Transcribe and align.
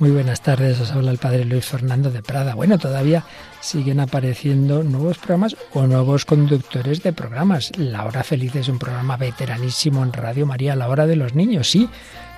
Muy 0.00 0.10
buenas 0.10 0.40
tardes, 0.40 0.80
os 0.80 0.90
habla 0.90 1.12
el 1.12 1.18
padre 1.18 1.44
Luis 1.44 1.66
Fernando 1.66 2.10
de 2.10 2.20
Prada. 2.20 2.56
Bueno, 2.56 2.78
todavía 2.78 3.24
siguen 3.60 4.00
apareciendo 4.00 4.82
nuevos 4.82 5.18
programas 5.18 5.54
o 5.72 5.86
nuevos 5.86 6.24
conductores 6.24 7.04
de 7.04 7.12
programas. 7.12 7.70
La 7.76 8.04
Hora 8.04 8.24
Feliz 8.24 8.56
es 8.56 8.68
un 8.68 8.80
programa 8.80 9.16
veteranísimo 9.16 10.02
en 10.02 10.12
Radio 10.12 10.46
María, 10.46 10.74
La 10.74 10.88
Hora 10.88 11.06
de 11.06 11.14
los 11.14 11.36
Niños, 11.36 11.70
sí, 11.70 11.88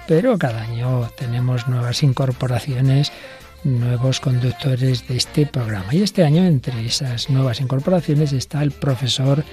pero 0.07 0.37
cada 0.37 0.65
año 0.65 1.09
tenemos 1.17 1.67
nuevas 1.67 2.03
incorporaciones, 2.03 3.11
nuevos 3.65 4.21
conductores 4.21 5.09
de 5.09 5.17
este 5.17 5.47
programa. 5.47 5.95
Y 5.95 6.03
este 6.03 6.25
año, 6.25 6.45
entre 6.45 6.85
esas 6.85 7.31
nuevas 7.31 7.63
incorporaciones, 7.63 8.35
está 8.35 8.63
el 8.63 8.71
profesor 8.71 9.45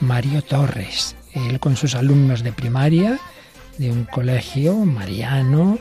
Mario 0.00 0.42
Torres. 0.42 1.14
Él 1.32 1.60
con 1.60 1.76
sus 1.76 1.94
alumnos 1.94 2.42
de 2.42 2.52
primaria, 2.52 3.20
de 3.78 3.92
un 3.92 4.04
colegio 4.04 4.74
mariano, 4.74 5.78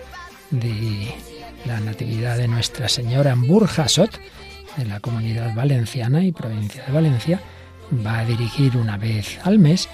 de 0.52 1.16
la 1.66 1.80
Natividad 1.80 2.38
de 2.38 2.48
Nuestra 2.48 2.88
Señora 2.88 3.32
en 3.32 3.48
Burjasot, 3.48 4.20
de 4.78 4.86
la 4.86 5.00
Comunidad 5.00 5.54
Valenciana 5.56 6.24
y 6.24 6.32
Provincia 6.32 6.84
de 6.86 6.92
Valencia, 6.92 7.42
va 8.06 8.20
a 8.20 8.26
dirigir 8.26 8.78
una 8.78 8.98
vez 8.98 9.40
al 9.44 9.60
mes 9.60 9.90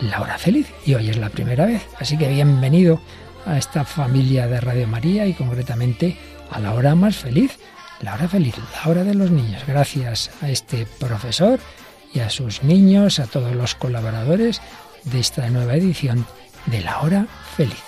la 0.00 0.20
hora 0.20 0.38
feliz. 0.38 0.72
Y 0.86 0.94
hoy 0.94 1.10
es 1.10 1.16
la 1.16 1.30
primera 1.30 1.66
vez. 1.66 1.86
Así 1.98 2.16
que 2.16 2.28
bienvenido 2.28 3.00
a 3.46 3.58
esta 3.58 3.84
familia 3.84 4.46
de 4.46 4.60
Radio 4.60 4.86
María 4.86 5.26
y 5.26 5.34
concretamente 5.34 6.16
a 6.50 6.60
la 6.60 6.74
hora 6.74 6.94
más 6.94 7.16
feliz, 7.16 7.58
la 8.00 8.14
hora 8.14 8.28
feliz, 8.28 8.54
la 8.58 8.90
hora 8.90 9.04
de 9.04 9.14
los 9.14 9.30
niños. 9.30 9.62
Gracias 9.66 10.30
a 10.42 10.50
este 10.50 10.86
profesor 10.98 11.58
y 12.12 12.20
a 12.20 12.30
sus 12.30 12.62
niños, 12.62 13.18
a 13.18 13.26
todos 13.26 13.54
los 13.54 13.74
colaboradores 13.74 14.60
de 15.04 15.20
esta 15.20 15.48
nueva 15.50 15.74
edición 15.74 16.26
de 16.66 16.80
la 16.82 17.00
hora 17.00 17.26
feliz. 17.56 17.87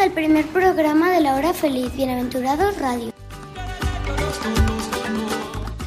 Al 0.00 0.12
primer 0.12 0.46
programa 0.46 1.10
de 1.10 1.20
la 1.20 1.34
hora 1.34 1.52
feliz, 1.52 1.92
Bienaventurados 1.96 2.78
Radio. 2.78 3.12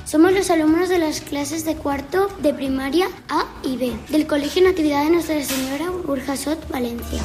Somos 0.04 0.34
los 0.34 0.52
alumnos 0.52 0.90
de 0.90 1.00
las 1.00 1.22
clases 1.22 1.64
de 1.64 1.76
cuarto 1.76 2.28
de 2.40 2.54
primaria 2.54 3.08
A 3.30 3.46
y 3.64 3.78
B 3.78 3.94
del 4.10 4.28
Colegio 4.28 4.64
Natividad 4.64 5.06
de 5.06 5.12
Nuestra 5.12 5.42
Señora 5.42 5.92
Burjasot, 6.06 6.70
Valencia. 6.70 7.22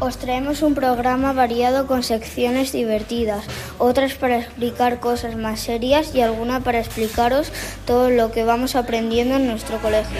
Os 0.00 0.18
traemos 0.18 0.62
un 0.62 0.74
programa 0.74 1.32
variado 1.32 1.86
con 1.86 2.02
secciones 2.02 2.72
divertidas, 2.72 3.44
otras 3.78 4.14
para 4.14 4.38
explicar 4.40 4.98
cosas 4.98 5.36
más 5.36 5.60
serias 5.60 6.16
y 6.16 6.20
alguna 6.20 6.60
para 6.60 6.80
explicaros 6.80 7.52
todo 7.86 8.10
lo 8.10 8.32
que 8.32 8.42
vamos 8.42 8.74
aprendiendo 8.74 9.36
en 9.36 9.46
nuestro 9.46 9.78
colegio. 9.78 10.18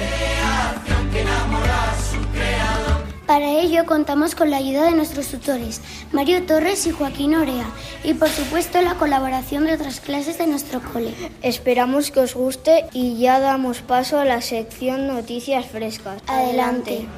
Para 3.27 3.51
ello 3.51 3.85
contamos 3.87 4.37
con 4.37 4.51
la 4.51 4.59
ayuda 4.59 4.85
de 4.85 4.93
nuestros 4.93 5.27
tutores, 5.27 5.81
Mario 6.13 6.45
Torres 6.47 6.87
y 6.87 6.93
Joaquín 6.93 7.35
Orea, 7.35 7.67
y 8.05 8.15
por 8.15 8.29
supuesto 8.29 8.81
la 8.81 8.95
colaboración 8.95 9.67
de 9.67 9.75
otras 9.75 9.99
clases 9.99 10.39
de 10.39 10.47
nuestro 10.47 10.81
cole. 10.81 11.13
Esperamos 11.43 12.13
que 12.13 12.21
os 12.21 12.35
guste 12.35 12.87
y 12.93 13.19
ya 13.19 13.41
damos 13.41 13.81
paso 13.81 14.21
a 14.21 14.25
la 14.25 14.41
sección 14.43 15.09
Noticias 15.09 15.67
Frescas. 15.67 16.23
Adelante. 16.29 17.09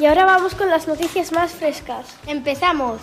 Y 0.00 0.06
ahora 0.06 0.24
vamos 0.24 0.54
con 0.54 0.68
las 0.68 0.88
noticias 0.88 1.30
más 1.30 1.52
frescas. 1.52 2.06
¡Empezamos! 2.26 3.00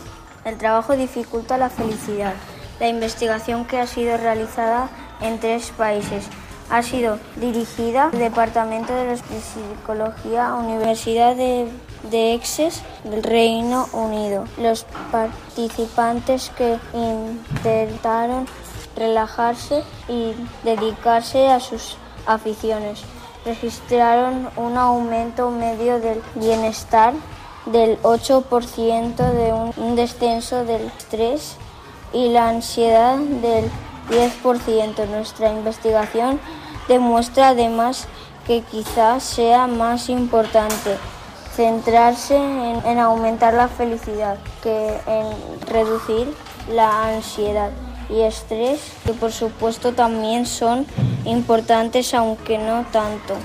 El 0.47 0.57
trabajo 0.57 0.95
dificulta 0.95 1.57
la 1.57 1.69
felicidad. 1.69 2.33
La 2.79 2.87
investigación 2.87 3.65
que 3.65 3.79
ha 3.81 3.85
sido 3.85 4.15
realizada 4.15 4.87
en 5.19 5.41
tres 5.41 5.73
países 5.75 6.29
ha 6.69 6.81
sido 6.83 7.19
dirigida 7.35 8.05
al 8.05 8.17
Departamento 8.17 8.93
de 8.93 9.17
Psicología, 9.17 10.53
Universidad 10.53 11.35
de, 11.35 11.67
de 12.09 12.41
del 13.03 13.23
Reino 13.23 13.89
Unido. 13.91 14.45
Los 14.57 14.85
participantes 15.11 16.49
que 16.57 16.79
intentaron 16.93 18.47
relajarse 18.95 19.83
y 20.07 20.33
dedicarse 20.63 21.49
a 21.49 21.59
sus 21.59 21.97
aficiones 22.25 23.01
registraron 23.43 24.49
un 24.55 24.77
aumento 24.77 25.51
medio 25.51 25.99
del 25.99 26.21
bienestar 26.35 27.13
del 27.71 28.01
8%, 28.01 29.15
de 29.15 29.53
un, 29.81 29.95
descenso 29.95 30.63
del 30.63 30.87
estrés 30.97 31.55
y 32.13 32.29
la 32.29 32.49
ansiedad 32.49 33.17
del 33.17 33.69
10%. 34.09 35.07
Nuestra 35.09 35.51
investigación 35.51 36.39
demuestra 36.87 37.49
además 37.49 38.07
que 38.45 38.61
quizás 38.61 39.23
sea 39.23 39.67
más 39.67 40.09
importante 40.09 40.97
centrarse 41.55 42.35
en, 42.35 42.85
en 42.85 42.99
aumentar 42.99 43.53
la 43.53 43.67
felicidad 43.67 44.37
que 44.61 44.99
en 45.07 45.67
reducir 45.67 46.33
la 46.71 47.15
ansiedad 47.15 47.71
y 48.09 48.21
estrés, 48.21 48.79
que 49.05 49.13
por 49.13 49.31
supuesto 49.31 49.93
también 49.93 50.45
son 50.45 50.85
importantes, 51.25 52.13
aunque 52.13 52.57
no 52.57 52.85
tanto. 52.91 53.35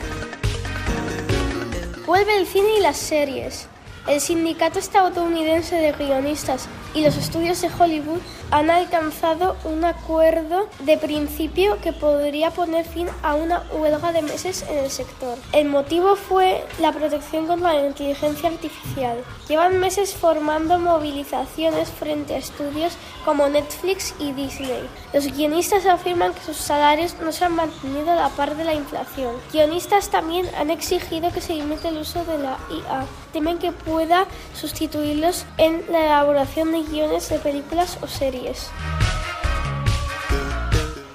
Vuelve 2.07 2.37
el 2.37 2.47
cine 2.47 2.77
y 2.79 2.81
las 2.81 2.97
series. 2.97 3.69
El 4.09 4.21
sindicato 4.21 4.81
estadounidense 4.81 5.77
de 5.77 5.93
guionistas 5.93 6.69
y 6.93 7.05
los 7.05 7.17
estudios 7.17 7.61
de 7.63 7.71
Hollywood 7.79 8.19
han 8.51 8.69
alcanzado 8.69 9.57
un 9.63 9.85
acuerdo 9.85 10.69
de 10.81 10.99
principio 10.99 11.81
que 11.81 11.93
podría 11.93 12.51
poner 12.51 12.85
fin 12.85 13.07
a 13.23 13.35
una 13.35 13.63
huelga 13.73 14.13
de 14.13 14.23
meses 14.23 14.65
en 14.69 14.79
el 14.79 14.91
sector. 14.91 15.39
El 15.53 15.69
motivo 15.69 16.17
fue 16.17 16.67
la 16.81 16.91
protección 16.91 17.47
contra 17.47 17.75
la 17.75 17.87
inteligencia 17.87 18.49
artificial. 18.49 19.19
Llevan 19.49 19.79
meses 19.79 20.15
formando 20.15 20.81
movilizaciones 20.81 21.89
frente 21.89 22.35
a 22.35 22.39
estudios 22.39 22.95
como 23.25 23.49
Netflix 23.49 24.15
y 24.19 24.33
Disney. 24.33 24.83
Los 25.15 25.33
guionistas 25.33 25.87
afirman 25.87 26.35
que 26.35 26.43
sus 26.43 26.57
salarios 26.57 27.15
no 27.23 27.31
se 27.31 27.45
han 27.45 27.55
mantenido 27.55 28.11
a 28.11 28.17
la 28.17 28.29
par 28.31 28.57
de 28.57 28.65
la 28.65 28.75
inflación. 28.75 29.37
Guionistas 29.53 30.11
también 30.11 30.47
han 30.59 30.71
exigido 30.71 31.31
que 31.31 31.41
se 31.41 31.55
limite 31.55 31.89
el 31.89 31.99
uso 31.99 32.25
de 32.25 32.39
la 32.39 32.59
IA. 32.69 33.07
Temen 33.33 33.59
que 33.59 33.73
pueda 33.73 34.27
sustituirlos 34.55 35.47
en 35.57 35.85
la 35.91 36.05
elaboración 36.05 36.73
de 36.73 36.83
guiones 36.83 37.29
de 37.31 37.39
películas 37.39 37.99
o 38.03 38.07
series. 38.07 38.71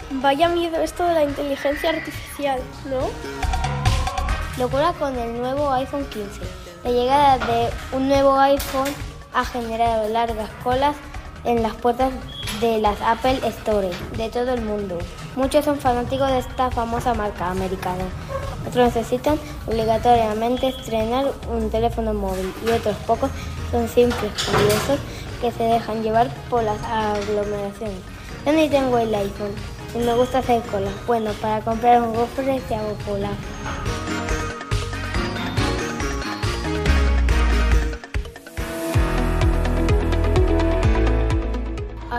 Vaya 0.10 0.50
miedo 0.50 0.78
esto 0.82 1.06
de 1.06 1.14
la 1.14 1.24
inteligencia 1.24 1.92
artificial, 1.92 2.60
¿no? 2.86 3.10
Locura 4.58 4.94
con 4.94 5.16
el 5.16 5.38
nuevo 5.40 5.72
iPhone 5.74 6.06
15. 6.06 6.42
La 6.84 6.90
llegada 6.90 7.38
de 7.38 7.70
un 7.92 8.08
nuevo 8.08 8.36
iPhone 8.40 8.90
ha 9.34 9.46
generado 9.46 10.10
largas 10.10 10.50
colas 10.64 10.96
en 11.44 11.62
las 11.62 11.76
puertas 11.76 12.12
de 12.60 12.80
las 12.80 13.00
Apple 13.02 13.40
Store 13.44 13.92
de 14.18 14.30
todo 14.30 14.54
el 14.54 14.62
mundo. 14.62 14.98
Muchos 15.36 15.66
son 15.66 15.78
fanáticos 15.78 16.32
de 16.32 16.40
esta 16.40 16.72
famosa 16.72 17.14
marca 17.14 17.52
americana. 17.52 18.06
Otros 18.68 18.96
necesitan 18.96 19.40
obligatoriamente 19.66 20.68
estrenar 20.68 21.32
un 21.50 21.70
teléfono 21.70 22.14
móvil 22.14 22.54
y 22.66 22.70
otros 22.72 22.98
pocos 23.06 23.30
son 23.72 23.88
simples 23.88 24.32
curiosos 24.44 25.00
que 25.40 25.52
se 25.52 25.64
dejan 25.64 26.04
llevar 26.04 26.30
por 26.50 26.64
las 26.64 26.82
aglomeraciones. 26.84 28.00
Yo 28.46 28.52
ni 28.52 28.68
tengo 28.68 28.98
el 28.98 29.14
iPhone 29.16 29.54
y 29.96 30.00
me 30.00 30.14
gusta 30.16 30.40
hacer 30.40 30.62
cola. 30.64 30.92
Bueno, 31.06 31.32
para 31.42 31.62
comprar 31.62 32.02
un 32.02 32.14
gofre 32.14 32.60
te 32.68 32.76
hago 32.76 32.94
cola. 33.06 33.30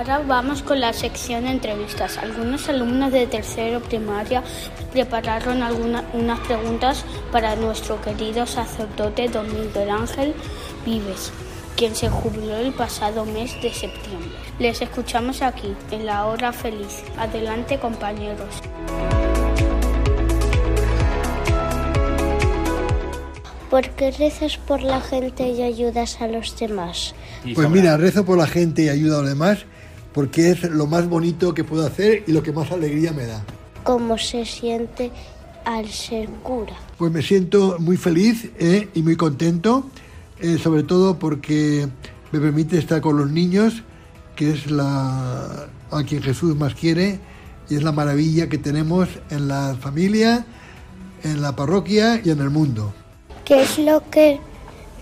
Ahora 0.08 0.24
vamos 0.26 0.62
con 0.62 0.80
la 0.80 0.94
sección 0.94 1.44
de 1.44 1.50
entrevistas. 1.50 2.16
Algunos 2.16 2.66
alumnos 2.70 3.12
de 3.12 3.26
tercero 3.26 3.80
primaria 3.80 4.42
prepararon 4.90 5.62
algunas 5.62 6.02
unas 6.14 6.40
preguntas 6.40 7.04
para 7.30 7.56
nuestro 7.56 8.00
querido 8.00 8.46
sacerdote 8.46 9.28
don 9.28 9.46
Miguel 9.52 9.90
Ángel 9.90 10.32
Vives, 10.86 11.30
quien 11.76 11.94
se 11.94 12.08
jubiló 12.08 12.56
el 12.56 12.72
pasado 12.72 13.26
mes 13.26 13.52
de 13.60 13.70
septiembre. 13.70 14.30
Les 14.58 14.80
escuchamos 14.80 15.42
aquí, 15.42 15.74
en 15.90 16.06
la 16.06 16.24
hora 16.24 16.54
feliz. 16.54 17.02
Adelante 17.18 17.78
compañeros. 17.78 18.62
¿Por 23.68 23.90
qué 23.90 24.10
rezas 24.12 24.56
por 24.56 24.80
la 24.80 25.02
gente 25.02 25.46
y 25.50 25.62
ayudas 25.62 26.22
a 26.22 26.28
los 26.28 26.58
demás? 26.58 27.14
Pues 27.54 27.68
mira, 27.68 27.98
rezo 27.98 28.24
por 28.24 28.38
la 28.38 28.46
gente 28.46 28.84
y 28.84 28.88
ayudo 28.88 29.18
a 29.18 29.20
los 29.20 29.28
demás 29.28 29.66
porque 30.12 30.50
es 30.50 30.62
lo 30.62 30.86
más 30.86 31.08
bonito 31.08 31.54
que 31.54 31.64
puedo 31.64 31.86
hacer 31.86 32.24
y 32.26 32.32
lo 32.32 32.42
que 32.42 32.52
más 32.52 32.70
alegría 32.72 33.12
me 33.12 33.26
da. 33.26 33.44
¿Cómo 33.84 34.18
se 34.18 34.44
siente 34.44 35.10
al 35.64 35.88
ser 35.88 36.28
cura? 36.42 36.74
Pues 36.96 37.12
me 37.12 37.22
siento 37.22 37.76
muy 37.78 37.96
feliz 37.96 38.50
¿eh? 38.58 38.88
y 38.94 39.02
muy 39.02 39.16
contento, 39.16 39.86
eh, 40.40 40.58
sobre 40.58 40.82
todo 40.82 41.18
porque 41.18 41.88
me 42.32 42.40
permite 42.40 42.78
estar 42.78 43.00
con 43.00 43.16
los 43.16 43.30
niños, 43.30 43.82
que 44.36 44.50
es 44.50 44.70
la, 44.70 45.68
a 45.90 46.02
quien 46.04 46.22
Jesús 46.22 46.56
más 46.56 46.74
quiere 46.74 47.20
y 47.68 47.76
es 47.76 47.82
la 47.82 47.92
maravilla 47.92 48.48
que 48.48 48.58
tenemos 48.58 49.08
en 49.30 49.48
la 49.48 49.76
familia, 49.80 50.46
en 51.22 51.42
la 51.42 51.54
parroquia 51.54 52.20
y 52.24 52.30
en 52.30 52.40
el 52.40 52.50
mundo. 52.50 52.92
¿Qué 53.44 53.62
es 53.62 53.78
lo 53.78 54.02
que 54.10 54.40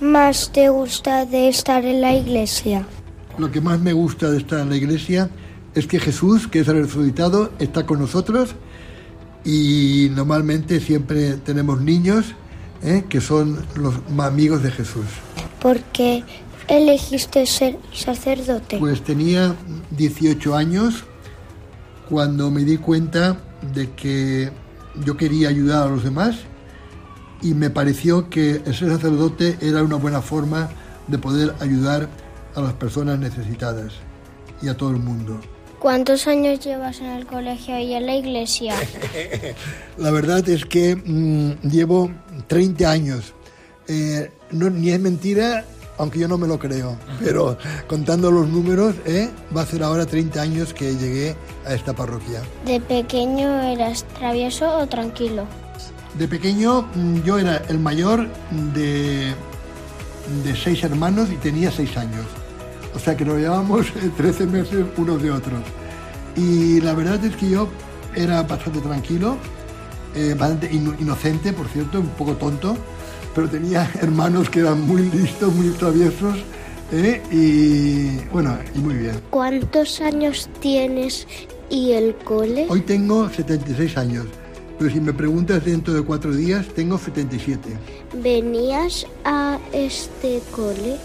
más 0.01 0.53
te 0.53 0.69
gusta 0.69 1.27
de 1.27 1.49
estar 1.49 1.85
en 1.85 2.01
la 2.01 2.15
iglesia? 2.15 2.87
Lo 3.39 3.51
que 3.51 3.61
más 3.61 3.81
me 3.81 3.93
gusta 3.93 4.31
de 4.31 4.39
estar 4.39 4.61
en 4.61 4.71
la 4.71 4.77
iglesia 4.77 5.31
es 5.75 5.87
que 5.87 6.01
Jesús, 6.01 6.49
que 6.49 6.61
es 6.61 6.69
el 6.69 6.83
resucitado, 6.83 7.53
está 7.59 7.85
con 7.85 7.99
nosotros 7.99 8.55
y 9.45 10.09
normalmente 10.15 10.81
siempre 10.81 11.35
tenemos 11.35 11.81
niños 11.81 12.35
¿eh? 12.83 13.05
que 13.09 13.21
son 13.21 13.65
los 13.77 13.95
amigos 14.19 14.63
de 14.63 14.71
Jesús. 14.71 15.05
¿Por 15.61 15.81
qué 15.93 16.25
elegiste 16.69 17.47
ser 17.47 17.79
sacerdote? 17.93 18.79
Pues 18.79 19.03
tenía 19.03 19.55
18 19.91 20.57
años 20.57 21.05
cuando 22.09 22.51
me 22.51 22.65
di 22.65 22.79
cuenta 22.79 23.37
de 23.75 23.91
que 23.93 24.51
yo 25.05 25.17
quería 25.17 25.49
ayudar 25.49 25.87
a 25.87 25.91
los 25.91 26.05
demás 26.05 26.37
y 27.43 27.55
me 27.55 27.71
pareció 27.71 28.31
que 28.31 28.63
ser 28.73 28.91
sacerdote 28.91 29.59
era 29.61 29.83
una 29.83 29.97
buena 29.97 30.23
forma 30.23 30.71
de 31.07 31.19
poder 31.19 31.55
ayudar 31.61 32.05
a 32.05 32.26
las 32.61 32.75
personas 32.75 33.19
necesitadas 33.19 33.93
y 34.63 34.69
a 34.69 34.77
todo 34.77 34.91
el 34.91 34.97
mundo. 34.97 35.41
¿Cuántos 35.79 36.27
años 36.27 36.61
llevas 36.61 37.01
en 37.01 37.07
el 37.07 37.27
colegio 37.27 37.79
y 37.79 37.93
en 37.95 38.07
la 38.07 38.17
iglesia? 38.17 38.75
la 39.99 40.11
verdad 40.11 40.49
es 40.49 40.65
que 40.65 40.97
mm, 40.97 41.69
llevo 41.69 42.11
30 42.47 42.91
años. 42.91 43.35
Eh, 43.87 44.31
no, 44.51 44.71
ni 44.71 44.91
es 44.91 44.99
mentira, 44.99 45.65
aunque 45.99 46.19
yo 46.19 46.29
no 46.29 46.39
me 46.39 46.49
lo 46.49 46.59
creo, 46.59 46.97
pero 47.23 47.57
contando 47.87 48.31
los 48.31 48.49
números, 48.49 48.97
eh, 49.05 49.31
va 49.57 49.63
a 49.63 49.67
ser 49.67 49.83
ahora 49.83 50.07
30 50.07 50.41
años 50.41 50.75
que 50.75 50.97
llegué 50.97 51.37
a 51.67 51.75
esta 51.75 51.93
parroquia. 51.93 52.43
¿De 52.65 52.81
pequeño 52.81 53.63
eras 53.63 54.05
travieso 54.19 54.79
o 54.79 54.87
tranquilo? 54.87 55.47
De 56.19 56.27
pequeño 56.27 56.89
mm, 56.95 57.23
yo 57.23 57.39
era 57.39 57.59
el 57.69 57.79
mayor 57.79 58.29
de, 58.75 59.35
de 60.43 60.57
seis 60.57 60.83
hermanos 60.83 61.29
y 61.31 61.37
tenía 61.37 61.71
seis 61.71 61.97
años. 61.97 62.25
O 62.97 62.99
sea 62.99 63.15
que 63.15 63.25
nos 63.27 63.37
llevábamos 63.37 63.87
13 64.17 64.47
meses 64.47 64.85
unos 64.97 65.23
de 65.23 65.31
otros. 65.31 65.61
Y 66.35 66.81
la 66.81 66.95
verdad 66.95 67.23
es 67.25 67.37
que 67.37 67.51
yo 67.51 67.69
era 68.15 68.43
bastante 68.43 68.81
tranquilo, 68.81 69.37
eh, 70.15 70.35
bastante 70.39 70.75
inocente, 70.75 71.53
por 71.53 71.69
cierto, 71.69 72.01
un 72.01 72.09
poco 72.09 72.33
tonto, 72.35 72.77
pero 73.35 73.49
tenía 73.49 73.91
hermanos 74.01 74.49
que 74.49 74.61
eran 74.61 74.81
muy 74.81 75.03
listos, 75.11 75.55
muy 75.55 75.69
traviesos. 75.71 76.39
Eh, 76.93 77.21
y 77.31 78.29
bueno, 78.33 78.57
y 78.75 78.79
muy 78.79 78.95
bien. 78.95 79.21
¿Cuántos 79.31 80.01
años 80.01 80.49
tienes 80.61 81.27
y 81.69 81.93
el 81.93 82.15
cole? 82.15 82.67
Hoy 82.69 82.81
tengo 82.81 83.29
76 83.29 83.97
años, 83.99 84.27
pero 84.79 84.91
si 84.91 85.01
me 85.01 85.13
preguntas 85.13 85.65
dentro 85.65 85.93
de 85.93 86.03
cuatro 86.03 86.33
días, 86.33 86.65
tengo 86.75 86.97
77. 86.97 87.71
¿Venías 88.23 89.05
a 89.25 89.59
este 89.73 90.41
cole? 90.53 90.97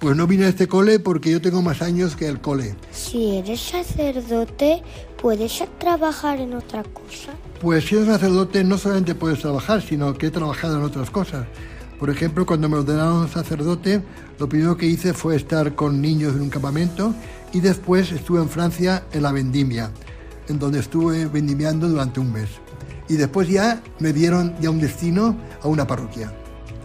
Pues 0.00 0.16
no 0.16 0.26
vine 0.26 0.46
a 0.46 0.48
este 0.48 0.66
cole 0.66 0.98
porque 0.98 1.30
yo 1.30 1.42
tengo 1.42 1.60
más 1.60 1.82
años 1.82 2.16
que 2.16 2.26
el 2.26 2.40
cole. 2.40 2.74
Si 2.90 3.36
eres 3.36 3.60
sacerdote, 3.60 4.82
¿puedes 5.20 5.62
trabajar 5.78 6.40
en 6.40 6.54
otra 6.54 6.82
cosa? 6.84 7.34
Pues 7.60 7.84
si 7.84 7.96
eres 7.96 8.08
sacerdote 8.08 8.64
no 8.64 8.78
solamente 8.78 9.14
puedes 9.14 9.40
trabajar, 9.40 9.82
sino 9.82 10.14
que 10.14 10.28
he 10.28 10.30
trabajado 10.30 10.78
en 10.78 10.84
otras 10.84 11.10
cosas. 11.10 11.44
Por 11.98 12.08
ejemplo, 12.08 12.46
cuando 12.46 12.66
me 12.70 12.78
ordenaron 12.78 13.28
sacerdote, 13.28 14.00
lo 14.38 14.48
primero 14.48 14.74
que 14.78 14.86
hice 14.86 15.12
fue 15.12 15.36
estar 15.36 15.74
con 15.74 16.00
niños 16.00 16.34
en 16.34 16.40
un 16.40 16.48
campamento 16.48 17.14
y 17.52 17.60
después 17.60 18.10
estuve 18.10 18.40
en 18.40 18.48
Francia 18.48 19.04
en 19.12 19.22
la 19.22 19.32
vendimia, 19.32 19.90
en 20.48 20.58
donde 20.58 20.78
estuve 20.78 21.26
vendimiando 21.26 21.86
durante 21.90 22.20
un 22.20 22.32
mes. 22.32 22.48
Y 23.10 23.16
después 23.16 23.50
ya 23.50 23.82
me 23.98 24.14
dieron 24.14 24.54
ya 24.62 24.70
un 24.70 24.80
destino 24.80 25.36
a 25.60 25.68
una 25.68 25.86
parroquia 25.86 26.32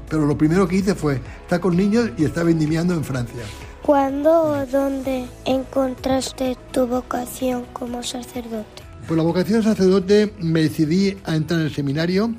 pero 0.09 0.25
lo 0.25 0.37
primero 0.37 0.67
que 0.67 0.77
hice 0.77 0.95
fue 0.95 1.21
estar 1.41 1.59
con 1.59 1.75
niños 1.75 2.11
y 2.17 2.25
estar 2.25 2.45
vendimiando 2.45 2.93
en 2.93 3.03
Francia. 3.03 3.41
¿Cuándo 3.81 4.43
o 4.43 4.65
dónde 4.65 5.25
encontraste 5.45 6.57
tu 6.71 6.87
vocación 6.87 7.65
como 7.71 8.01
sacerdote? 8.01 8.83
Pues 9.07 9.17
la 9.17 9.23
vocación 9.23 9.59
de 9.59 9.65
sacerdote 9.65 10.33
me 10.39 10.63
decidí 10.63 11.17
a 11.23 11.35
entrar 11.35 11.59
en 11.59 11.67
el 11.67 11.73
seminario 11.73 12.33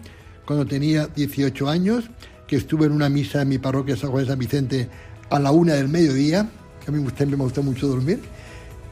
cuando 0.45 0.67
tenía 0.67 1.07
18 1.07 1.69
años, 1.69 2.05
que 2.47 2.57
estuve 2.57 2.87
en 2.87 2.93
una 2.93 3.09
misa 3.09 3.43
en 3.43 3.49
mi 3.49 3.59
parroquia 3.59 3.97
San 3.97 4.11
Juan 4.11 4.25
de 4.25 4.31
San 4.31 4.39
Vicente 4.39 4.89
a 5.31 5.39
la 5.39 5.51
una 5.51 5.75
del 5.75 5.89
mediodía, 5.89 6.49
que 6.85 6.91
a 6.91 6.95
mí 6.95 6.99
siempre 7.17 7.37
me 7.37 7.45
gustó 7.45 7.63
mucho 7.63 7.89
dormir, 7.89 8.21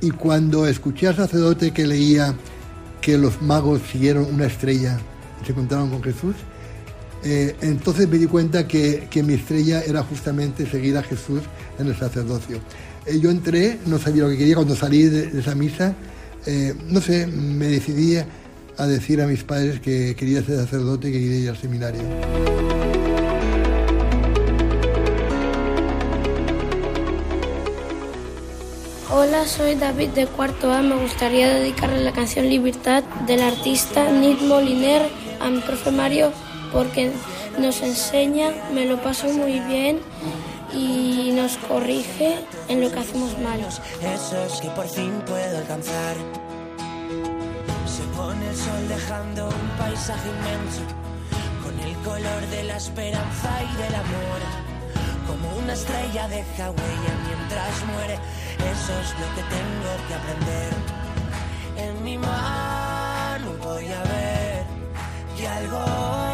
y 0.01 0.11
cuando 0.11 0.67
escuché 0.67 1.09
al 1.09 1.17
sacerdote 1.17 1.73
que 1.73 1.87
leía 1.87 2.35
que 3.01 3.19
los 3.19 3.41
magos 3.43 3.81
siguieron 3.91 4.33
una 4.33 4.47
estrella 4.47 4.99
y 5.43 5.47
se 5.47 5.53
encontraron 5.53 5.91
con 5.91 6.03
Jesús, 6.03 6.35
eh, 7.25 7.57
entonces 7.63 8.07
me 8.07 8.19
di 8.19 8.27
cuenta 8.27 8.69
que, 8.69 9.09
mi 9.25 9.33
estrella 9.33 9.83
era 9.83 10.03
justamente 10.03 10.67
seguir 10.67 10.99
a 10.99 11.03
Jesús 11.03 11.41
en 11.79 11.87
el 11.87 11.97
sacerdocio. 11.97 12.59
Eh, 13.07 13.19
yo 13.19 13.31
entré, 13.31 13.79
no 13.87 13.99
sabía 13.99 14.25
lo 14.25 14.29
que 14.29 14.37
quería 14.37 14.57
cuando 14.57 14.77
salí 14.77 15.05
de, 15.05 15.39
esa 15.39 15.55
misa, 15.55 15.95
eh, 16.45 16.75
no 16.89 17.01
sé, 17.01 17.27
me 17.27 17.69
decidí 17.69 18.19
a 18.77 18.87
decir 18.87 19.23
a 19.23 19.27
mis 19.27 19.43
padres 19.43 19.81
que 19.81 20.15
quería 20.15 20.43
ser 20.43 20.57
sacerdote 20.57 21.09
y 21.09 21.13
que 21.13 21.21
quería 21.21 21.39
ir 21.39 21.49
al 21.49 21.57
seminario. 21.57 22.03
Hola, 29.11 29.47
soy 29.47 29.77
David 29.77 30.11
de 30.11 30.27
Cuarto 30.27 30.71
A. 30.71 30.83
Me 30.83 30.97
gustaría 30.97 31.55
dedicarle 31.55 32.03
la 32.03 32.13
canción 32.13 32.51
Libertad 32.51 33.03
del 33.27 33.41
artista 33.41 34.11
Nick 34.11 34.43
Moliner 34.43 35.09
a 35.41 35.49
mi 35.49 35.61
profe 35.61 35.91
Mario 35.91 36.33
porque 36.75 37.13
nos 37.57 37.81
enseña, 37.83 38.51
me 38.75 38.85
lo 38.85 39.01
paso 39.01 39.29
muy 39.29 39.61
bien 39.61 40.01
y 40.75 41.31
nos 41.33 41.57
corrige 41.57 42.37
en 42.69 42.81
lo 42.81 42.91
que 42.91 42.99
hacemos 42.99 43.39
mal. 43.39 43.61
Esos 43.61 44.61
que 44.61 44.69
por 44.71 44.89
fin 44.89 45.13
puedo 45.25 45.57
alcanzar. 45.57 46.17
Se 47.87 48.03
pone 48.17 48.49
el 48.51 48.57
sol 48.57 48.89
dejando 48.89 49.47
un 49.47 49.69
paisaje 49.79 50.29
inmenso, 50.29 50.83
con 51.63 51.79
el 51.79 51.95
color 51.99 52.43
de 52.51 52.65
la 52.65 52.77
esperanza 52.77 53.51
y 53.73 53.83
del 53.83 53.95
amor. 53.95 54.41
Como 55.29 55.57
una 55.57 55.73
estrella 55.75 56.29
deja 56.29 56.71
huella 56.71 57.13
mientras 57.29 57.85
muere, 57.87 58.15
eso 58.59 58.93
es 59.01 59.11
lo 59.21 59.29
que 59.37 59.43
tengo 59.57 59.91
que 60.09 60.15
aprender. 60.15 60.73
En 61.77 62.05
mi 62.05 62.19
mano 62.19 63.53
voy 63.63 63.87
a 63.87 64.03
ver 64.03 64.65
que 65.37 65.49
algo 65.49 66.34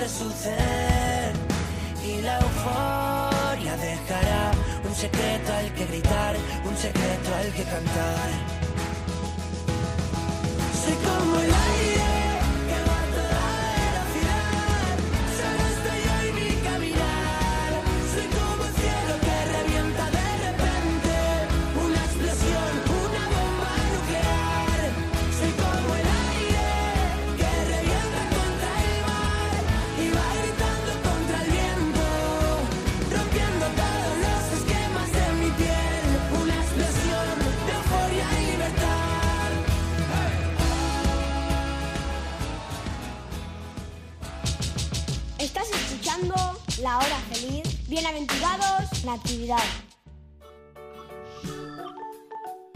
puede 0.00 0.08
suceder 0.08 1.32
y 2.02 2.22
la 2.22 2.38
euforia 2.38 3.76
dejará 3.76 4.50
un 4.88 4.94
secreto 4.94 5.52
al 5.52 5.74
que 5.74 5.86
gritar, 5.86 6.36
un 6.64 6.76
secreto 6.76 7.34
al 7.34 7.52
que 7.52 7.64
cantar. 7.64 8.59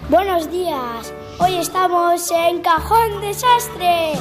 Buenos 0.09 0.49
días. 0.53 1.13
Hoy 1.41 1.57
estamos 1.57 2.31
en 2.31 2.63
Cajón 2.63 3.21
Desastre. 3.21 4.13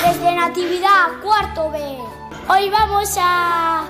Desde 0.00 0.36
Natividad, 0.36 1.20
cuarto 1.24 1.72
B. 1.72 1.98
Hoy 2.48 2.70
vamos 2.70 3.16
a 3.18 3.84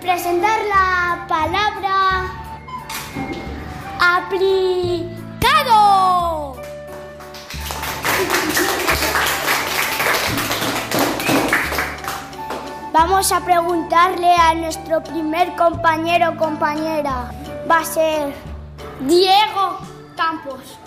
presentar 0.00 0.60
la 0.64 1.26
palabra 1.28 2.30
aplicado. 4.00 5.06
Vamos 12.98 13.30
a 13.30 13.44
preguntarle 13.44 14.32
a 14.32 14.54
nuestro 14.54 15.04
primer 15.04 15.54
compañero 15.54 16.30
o 16.30 16.36
compañera. 16.38 17.30
Va 17.70 17.80
a 17.80 17.84
ser 17.84 18.32
Diego 19.00 19.80
Campos. 20.16 20.78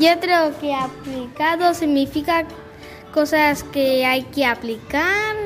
Yo 0.00 0.18
creo 0.18 0.58
que 0.58 0.74
aplicado 0.74 1.74
significa 1.74 2.46
cosas 3.12 3.64
que 3.64 4.06
hay 4.06 4.22
que 4.32 4.46
aplicar 4.46 5.36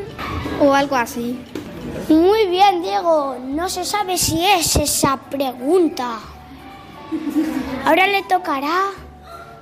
o 0.61 0.73
algo 0.75 0.95
así. 0.95 1.45
Muy 2.09 2.47
bien, 2.47 2.81
Diego. 2.81 3.37
No 3.45 3.69
se 3.69 3.85
sabe 3.85 4.17
si 4.17 4.47
es 4.47 4.77
esa 4.77 5.17
pregunta. 5.17 6.21
Ahora 7.85 8.07
le 8.07 8.23
tocará 8.23 8.91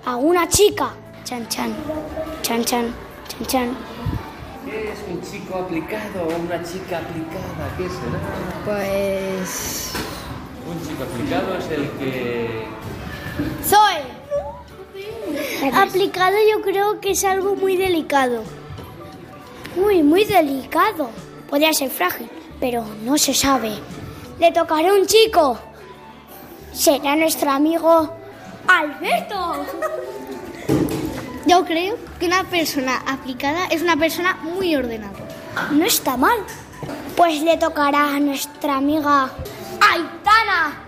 a 0.04 0.16
una 0.16 0.46
chica. 0.46 0.90
Chan, 1.24 1.48
chan, 1.48 1.74
chan, 2.42 2.62
chan, 2.66 2.94
chan, 3.28 3.46
chan. 3.46 3.91
¿Qué 4.72 4.90
es 4.90 5.04
un 5.06 5.20
chico 5.20 5.58
aplicado 5.58 6.22
o 6.22 6.34
una 6.34 6.62
chica 6.64 6.96
aplicada? 7.00 7.76
¿Qué 7.76 7.90
será? 7.90 8.18
Pues... 8.64 9.92
Un 10.66 10.80
chico 10.80 11.02
aplicado 11.02 11.58
es 11.58 11.70
el 11.70 11.90
que... 11.98 12.64
Soy. 13.68 14.00
Aplicado 15.74 16.36
yo 16.50 16.62
creo 16.62 17.00
que 17.02 17.10
es 17.10 17.22
algo 17.22 17.54
muy 17.54 17.76
delicado. 17.76 18.44
Muy, 19.76 20.02
muy 20.02 20.24
delicado. 20.24 21.10
Podría 21.50 21.74
ser 21.74 21.90
frágil, 21.90 22.30
pero 22.58 22.82
no 23.04 23.18
se 23.18 23.34
sabe. 23.34 23.74
Le 24.38 24.52
tocará 24.52 24.88
a 24.88 24.94
un 24.94 25.04
chico. 25.06 25.58
Será 26.72 27.14
nuestro 27.14 27.50
amigo 27.50 28.10
Alberto. 28.66 29.66
Yo 31.52 31.66
creo 31.66 31.98
que 32.18 32.24
una 32.24 32.44
persona 32.44 33.02
aplicada 33.06 33.66
es 33.66 33.82
una 33.82 33.94
persona 33.94 34.38
muy 34.42 34.74
ordenada. 34.74 35.12
No 35.70 35.84
está 35.84 36.16
mal. 36.16 36.38
Pues 37.14 37.42
le 37.42 37.58
tocará 37.58 38.16
a 38.16 38.20
nuestra 38.20 38.76
amiga 38.76 39.30
Aitana. 39.78 40.80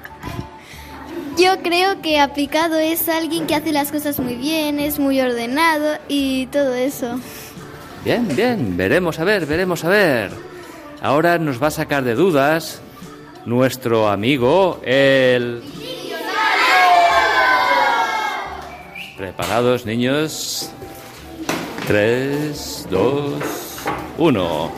Yo 1.36 1.60
creo 1.62 2.00
que 2.00 2.18
aplicado 2.18 2.78
es 2.78 3.10
alguien 3.10 3.46
que 3.46 3.54
hace 3.54 3.72
las 3.72 3.92
cosas 3.92 4.18
muy 4.18 4.36
bien, 4.36 4.80
es 4.80 4.98
muy 4.98 5.20
ordenado 5.20 5.98
y 6.08 6.46
todo 6.46 6.72
eso. 6.72 7.20
Bien, 8.02 8.26
bien, 8.34 8.74
veremos 8.74 9.18
a 9.18 9.24
ver, 9.24 9.44
veremos 9.44 9.84
a 9.84 9.90
ver. 9.90 10.30
Ahora 11.02 11.36
nos 11.36 11.62
va 11.62 11.66
a 11.66 11.72
sacar 11.72 12.04
de 12.04 12.14
dudas 12.14 12.80
nuestro 13.44 14.08
amigo, 14.08 14.80
el... 14.82 15.62
¿Preparados, 19.16 19.86
niños? 19.86 20.70
Tres, 21.86 22.86
dos, 22.90 23.84
uno. 24.18 24.72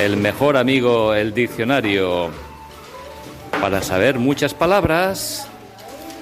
El 0.00 0.16
mejor 0.16 0.56
amigo, 0.56 1.14
el 1.14 1.34
diccionario. 1.34 2.30
Para 3.60 3.82
saber 3.82 4.18
muchas 4.18 4.54
palabras 4.54 5.48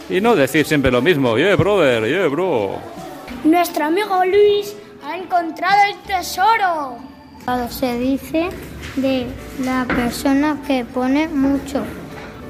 y 0.09 0.21
no 0.21 0.37
decir 0.37 0.67
siempre 0.67 0.91
lo 0.91 1.03
mismo. 1.03 1.37
Yeah, 1.37 1.57
brother, 1.57 2.09
yeah, 2.09 2.29
bro. 2.29 2.79
Nuestro 3.45 3.85
amigo 3.85 4.25
Luis 4.25 4.75
ha 5.05 5.17
encontrado 5.17 5.77
el 5.91 5.97
tesoro. 6.07 6.97
Se 7.71 7.99
dice 7.99 8.49
de 8.97 9.27
la 9.65 9.85
persona 9.87 10.59
que 10.67 10.85
pone 10.85 11.29
mucho 11.29 11.83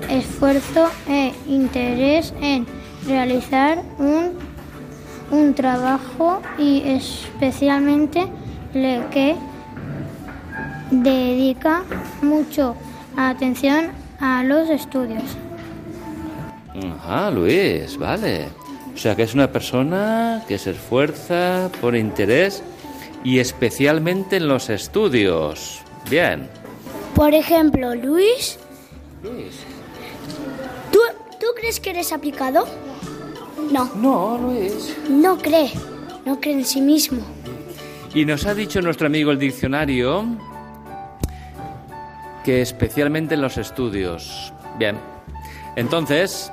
esfuerzo 0.09 0.91
e 1.09 1.33
interés 1.47 2.33
en 2.41 2.67
realizar 3.07 3.83
un, 3.99 4.48
un 5.31 5.55
trabajo 5.55 6.41
y 6.59 6.83
especialmente 6.89 8.27
le 8.75 9.05
que 9.11 9.37
dedica 10.91 11.85
mucho 12.23 12.75
atención 13.17 13.91
a 14.21 14.43
los 14.45 14.69
estudios. 14.69 15.23
Ajá, 17.03 17.31
Luis, 17.31 17.97
vale. 17.97 18.47
O 18.95 18.97
sea 18.97 19.15
que 19.15 19.23
es 19.23 19.35
una 19.35 19.51
persona 19.51 20.43
que 20.49 20.59
se 20.59 20.73
esfuerza 20.73 21.71
por 21.81 21.95
interés 21.95 22.63
y 23.23 23.39
especialmente 23.39 24.37
en 24.37 24.49
los 24.49 24.71
estudios. 24.71 25.81
Bien. 26.11 26.49
Por 27.15 27.35
ejemplo, 27.35 27.95
Luis, 27.95 28.59
Luis. 29.23 29.57
¿tú, 30.93 31.01
¿tú 31.41 31.47
crees 31.57 31.81
que 31.81 31.91
eres 31.91 32.13
aplicado? 32.13 32.67
No. 33.73 33.91
No, 33.97 34.39
Luis. 34.39 34.97
No 35.09 35.37
cree. 35.39 35.73
No 36.25 36.41
cree 36.41 36.55
en 36.55 36.65
sí 36.65 36.81
mismo. 36.81 37.21
Y 38.15 38.25
nos 38.25 38.47
ha 38.47 38.55
dicho 38.55 38.81
nuestro 38.81 39.07
amigo 39.07 39.31
el 39.31 39.39
diccionario 39.39 40.25
que 42.45 42.63
especialmente 42.63 43.35
en 43.35 43.43
los 43.43 43.59
estudios. 43.59 44.53
Bien. 44.79 44.97
Entonces, 45.77 46.51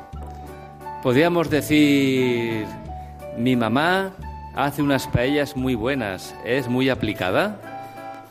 podríamos 1.02 1.50
decir, 1.50 2.66
mi 3.38 3.56
mamá 3.56 4.12
hace 4.56 4.82
unas 4.82 5.08
paellas 5.08 5.56
muy 5.56 5.76
buenas, 5.76 6.36
es 6.44 6.68
muy 6.68 6.90
aplicada. 6.90 7.60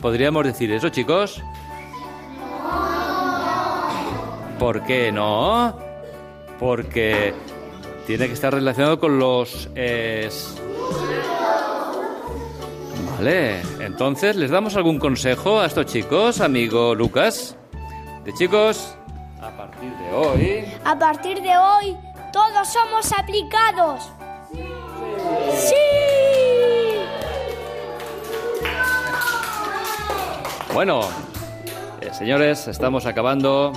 ¿Podríamos 0.00 0.45
decir 0.45 0.71
eso, 0.73 0.88
chicos? 0.90 1.43
¿Por 4.59 4.83
qué 4.85 5.11
no? 5.11 5.76
Porque 6.59 7.35
tiene 8.06 8.26
que 8.26 8.34
estar 8.34 8.52
relacionado 8.52 8.99
con 9.00 9.18
los... 9.18 9.68
es- 9.75 10.56
Vale, 13.16 13.61
entonces, 13.80 14.34
¿les 14.37 14.50
damos 14.50 14.76
algún 14.76 14.99
consejo 14.99 15.61
a 15.61 15.66
estos 15.66 15.87
chicos, 15.87 16.40
amigo 16.40 16.94
Lucas? 16.94 17.56
De 18.25 18.32
chicos, 18.34 18.96
a 19.40 19.50
partir 19.50 19.90
de 19.96 20.12
hoy... 20.12 20.64
A 20.84 20.99
partir 20.99 21.40
de 21.40 21.56
hoy, 21.56 21.96
todos 22.32 22.68
somos 22.68 23.12
aplicados. 23.16 24.11
¡Sí! 25.54 25.75
Bueno, 30.73 31.00
eh, 32.00 32.11
señores, 32.12 32.66
estamos 32.66 33.06
acabando 33.06 33.73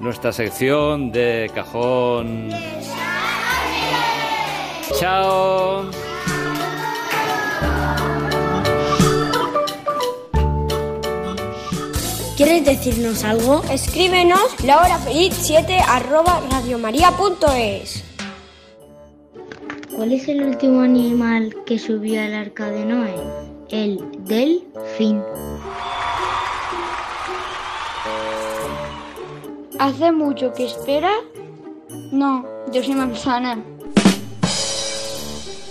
nuestra 0.00 0.32
sección 0.32 1.12
de 1.12 1.50
cajón. 1.54 2.50
Chao. 5.00 5.90
¿Quieres 12.36 12.66
decirnos 12.66 13.24
algo? 13.24 13.62
Escríbenos 13.70 14.58
lahorafeliz7 14.62 15.82
arroba 15.88 16.42
radiomaria.es. 16.50 18.04
¿Cuál 19.96 20.12
es 20.12 20.28
el 20.28 20.42
último 20.42 20.82
animal 20.82 21.56
que 21.64 21.78
subió 21.78 22.20
al 22.20 22.34
arca 22.34 22.70
de 22.70 22.84
Noé? 22.84 23.14
El 23.70 24.04
delfín. 24.18 25.22
¿Hace 29.78 30.12
mucho 30.12 30.52
que 30.52 30.66
espera? 30.66 31.12
No, 32.12 32.44
yo 32.70 32.82
soy 32.82 32.96
manzana. 32.96 33.64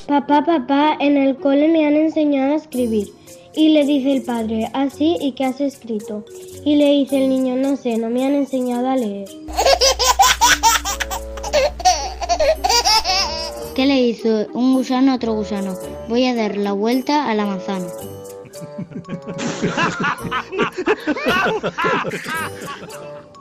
Papá, 0.09 0.43
papá, 0.43 0.97
en 0.99 1.17
el 1.17 1.37
cole 1.37 1.67
me 1.67 1.85
han 1.85 1.93
enseñado 1.93 2.53
a 2.53 2.55
escribir. 2.55 3.13
Y 3.53 3.69
le 3.69 3.85
dice 3.85 4.13
el 4.13 4.23
padre, 4.23 4.67
así 4.73 5.17
y 5.21 5.33
qué 5.33 5.45
has 5.45 5.61
escrito. 5.61 6.25
Y 6.65 6.77
le 6.77 6.89
dice 6.93 7.23
el 7.23 7.29
niño, 7.29 7.55
no 7.55 7.75
sé, 7.75 7.95
no 7.99 8.09
me 8.09 8.25
han 8.25 8.33
enseñado 8.33 8.89
a 8.89 8.95
leer. 8.95 9.29
¿Qué 13.75 13.85
le 13.85 14.01
hizo 14.01 14.47
un 14.55 14.73
gusano 14.73 15.11
a 15.11 15.15
otro 15.17 15.33
gusano? 15.35 15.75
Voy 16.07 16.25
a 16.25 16.33
dar 16.33 16.57
la 16.57 16.71
vuelta 16.71 17.29
a 17.29 17.35
la 17.35 17.45
manzana. 17.45 17.85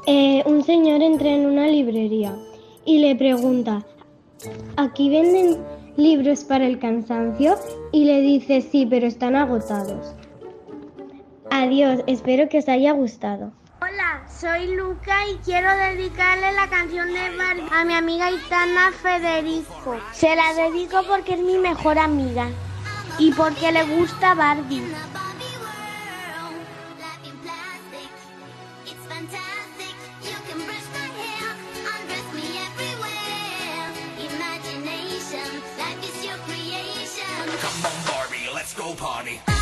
Eh, 0.07 0.43
un 0.47 0.65
señor 0.65 1.03
entra 1.03 1.29
en 1.29 1.45
una 1.45 1.67
librería 1.67 2.35
y 2.87 2.99
le 2.99 3.15
pregunta, 3.15 3.85
¿aquí 4.77 5.11
venden 5.11 5.59
libros 5.99 6.45
para 6.45 6.65
el 6.65 6.79
cansancio? 6.79 7.59
Y 7.93 8.05
le 8.05 8.23
dice, 8.23 8.63
sí, 8.63 8.87
pero 8.89 9.07
están 9.07 9.37
agotados. 9.37 10.15
Adiós, 11.51 12.01
espero 12.07 12.49
que 12.49 12.59
os 12.59 12.69
haya 12.69 12.93
gustado. 12.93 13.53
Hola, 13.81 14.23
soy 14.29 14.75
Luca 14.75 15.17
y 15.29 15.37
quiero 15.45 15.69
dedicarle 15.77 16.53
la 16.53 16.69
canción 16.71 17.09
de 17.09 17.37
Barbie 17.37 17.69
a 17.73 17.85
mi 17.85 17.95
amiga 17.95 18.31
Itana 18.31 18.93
Federico. 18.93 19.97
Se 20.13 20.35
la 20.37 20.55
dedico 20.55 21.03
porque 21.09 21.35
es 21.35 21.41
mi 21.41 21.59
mejor 21.59 21.99
amiga 21.99 22.49
y 23.19 23.33
porque 23.33 23.73
le 23.73 23.85
gusta 23.97 24.35
Barbie. 24.35 24.83
Party. 38.99 39.58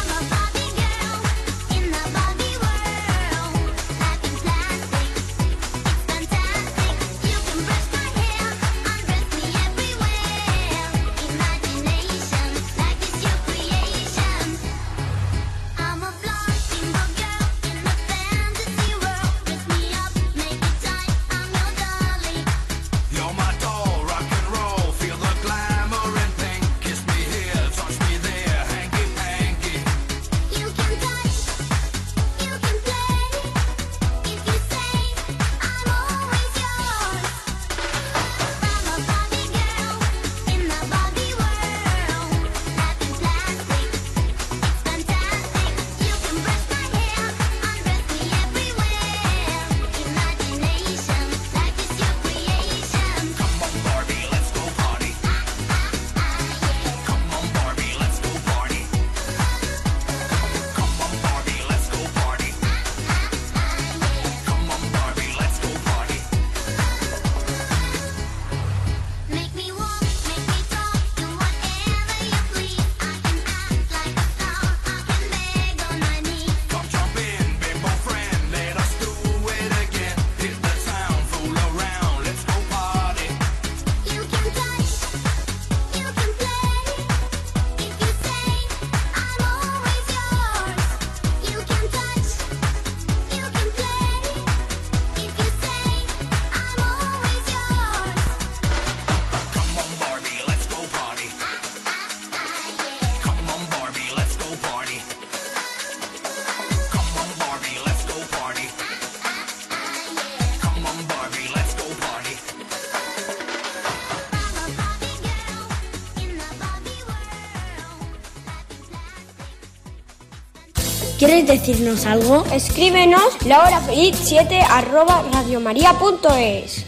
¿Quieres 121.18 121.46
decirnos 121.46 122.04
algo? 122.04 122.44
Escríbenos 122.52 123.38
lahorafeliz7 123.40 124.66
arroba 124.68 125.24
radiomaria.es. 125.32 126.85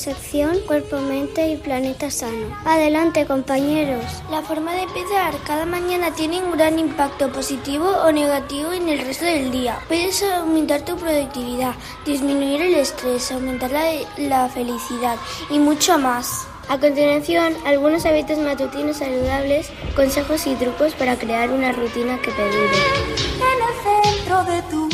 sección 0.00 0.60
Cuerpo, 0.66 0.98
Mente 0.98 1.46
y 1.50 1.56
Planeta 1.58 2.10
Sano. 2.10 2.56
Adelante, 2.64 3.26
compañeros. 3.26 4.02
La 4.30 4.40
forma 4.40 4.72
de 4.72 4.84
empezar 4.84 5.34
cada 5.46 5.66
mañana 5.66 6.10
tiene 6.14 6.42
un 6.42 6.52
gran 6.52 6.78
impacto 6.78 7.30
positivo 7.30 7.86
o 7.86 8.10
negativo 8.10 8.72
en 8.72 8.88
el 8.88 9.00
resto 9.00 9.26
del 9.26 9.50
día. 9.50 9.78
Puedes 9.88 10.22
aumentar 10.22 10.86
tu 10.86 10.96
productividad, 10.96 11.74
disminuir 12.06 12.62
el 12.62 12.76
estrés, 12.76 13.30
aumentar 13.30 13.70
la, 13.72 13.84
la 14.16 14.48
felicidad 14.48 15.16
y 15.50 15.58
mucho 15.58 15.98
más. 15.98 16.46
A 16.70 16.78
continuación, 16.78 17.54
algunos 17.66 18.06
hábitos 18.06 18.38
matutinos 18.38 18.96
saludables, 18.96 19.70
consejos 19.94 20.46
y 20.46 20.54
trucos 20.54 20.94
para 20.94 21.16
crear 21.16 21.50
una 21.50 21.72
rutina 21.72 22.18
que 22.22 22.30
te 22.30 22.42
dure. 22.42 22.78
En 23.36 23.58
el 23.68 24.14
centro 24.14 24.44
de 24.44 24.62
tu 24.70 24.89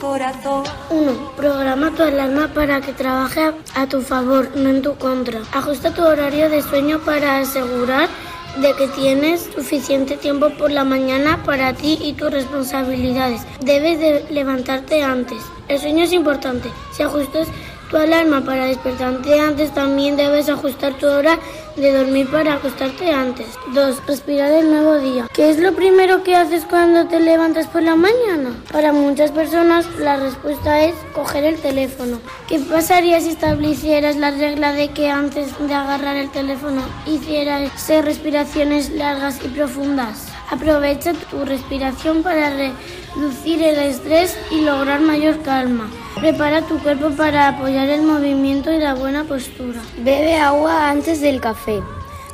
corazón. 0.00 0.64
1. 0.90 1.36
Programa 1.36 1.92
tu 1.92 2.02
alarma 2.02 2.48
para 2.48 2.80
que 2.80 2.92
trabaje 2.92 3.52
a 3.74 3.86
tu 3.86 4.00
favor, 4.00 4.56
no 4.56 4.70
en 4.70 4.82
tu 4.82 4.96
contra. 4.96 5.40
Ajusta 5.52 5.94
tu 5.94 6.02
horario 6.02 6.48
de 6.48 6.62
sueño 6.62 6.98
para 7.00 7.38
asegurar 7.38 8.08
de 8.56 8.74
que 8.74 8.88
tienes 8.88 9.48
suficiente 9.54 10.16
tiempo 10.16 10.50
por 10.58 10.70
la 10.72 10.84
mañana 10.84 11.42
para 11.44 11.72
ti 11.74 11.98
y 12.02 12.14
tus 12.14 12.32
responsabilidades. 12.32 13.42
Debes 13.60 14.00
de 14.00 14.24
levantarte 14.30 15.02
antes. 15.02 15.40
El 15.68 15.78
sueño 15.78 16.04
es 16.04 16.12
importante. 16.12 16.68
Si 16.92 17.02
ajustas 17.02 17.46
tu 17.90 17.96
alarma 17.96 18.42
para 18.42 18.66
despertarte 18.66 19.40
antes, 19.40 19.74
también 19.74 20.16
debes 20.16 20.48
ajustar 20.48 20.94
tu 20.94 21.06
hora 21.06 21.38
de 21.76 21.92
dormir 21.92 22.30
para 22.30 22.54
acostarte 22.54 23.10
antes. 23.10 23.46
2. 23.74 24.06
Respirar 24.06 24.52
el 24.52 24.70
nuevo 24.70 24.98
día. 24.98 25.26
¿Qué 25.32 25.50
es 25.50 25.58
lo 25.58 25.74
primero 25.74 26.22
que 26.22 26.36
haces 26.36 26.64
cuando 26.64 27.06
te 27.08 27.20
levantas 27.20 27.66
por 27.66 27.82
la 27.82 27.96
mañana? 27.96 28.54
Para 28.70 28.92
muchas 28.92 29.32
personas 29.32 29.86
la 29.98 30.16
respuesta 30.16 30.84
es 30.84 30.94
coger 31.14 31.44
el 31.44 31.58
teléfono. 31.58 32.20
¿Qué 32.48 32.60
pasaría 32.60 33.20
si 33.20 33.30
establecieras 33.30 34.16
la 34.16 34.30
regla 34.30 34.72
de 34.72 34.88
que 34.88 35.10
antes 35.10 35.48
de 35.58 35.74
agarrar 35.74 36.16
el 36.16 36.30
teléfono 36.30 36.82
hicieras 37.06 37.70
seis 37.76 38.04
respiraciones 38.04 38.90
largas 38.90 39.38
y 39.44 39.48
profundas? 39.48 40.28
Aprovecha 40.50 41.12
tu 41.12 41.44
respiración 41.44 42.22
para 42.22 42.50
reducir 42.50 43.62
el 43.62 43.78
estrés 43.78 44.36
y 44.50 44.60
lograr 44.62 45.00
mayor 45.00 45.42
calma. 45.42 45.88
Prepara 46.16 46.62
tu 46.62 46.78
cuerpo 46.78 47.10
para 47.10 47.48
apoyar 47.48 47.88
el 47.88 48.02
movimiento 48.02 48.70
y 48.72 48.78
la 48.78 48.94
buena 48.94 49.24
postura. 49.24 49.80
Bebe 49.98 50.36
agua 50.36 50.90
antes 50.90 51.20
del 51.20 51.40
café. 51.40 51.80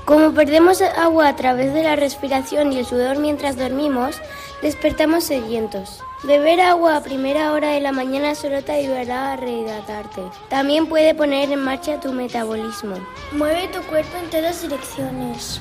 Como 0.04 0.32
perdemos 0.32 0.80
agua 0.82 1.28
a 1.28 1.36
través 1.36 1.74
de 1.74 1.82
la 1.82 1.96
respiración 1.96 2.72
y 2.72 2.78
el 2.78 2.86
sudor 2.86 3.18
mientras 3.18 3.56
dormimos, 3.56 4.16
despertamos 4.62 5.24
sedientos. 5.24 6.00
Beber 6.22 6.60
agua 6.60 6.96
a 6.96 7.02
primera 7.02 7.52
hora 7.52 7.72
de 7.72 7.80
la 7.80 7.92
mañana 7.92 8.34
solo 8.34 8.62
te 8.62 8.72
ayudará 8.72 9.32
a 9.32 9.36
rehidratarte. 9.36 10.22
También 10.48 10.86
puede 10.86 11.14
poner 11.14 11.52
en 11.52 11.62
marcha 11.62 12.00
tu 12.00 12.12
metabolismo. 12.12 12.96
Mueve 13.32 13.68
tu 13.68 13.82
cuerpo 13.82 14.16
en 14.16 14.30
todas 14.30 14.62
direcciones. 14.62 15.60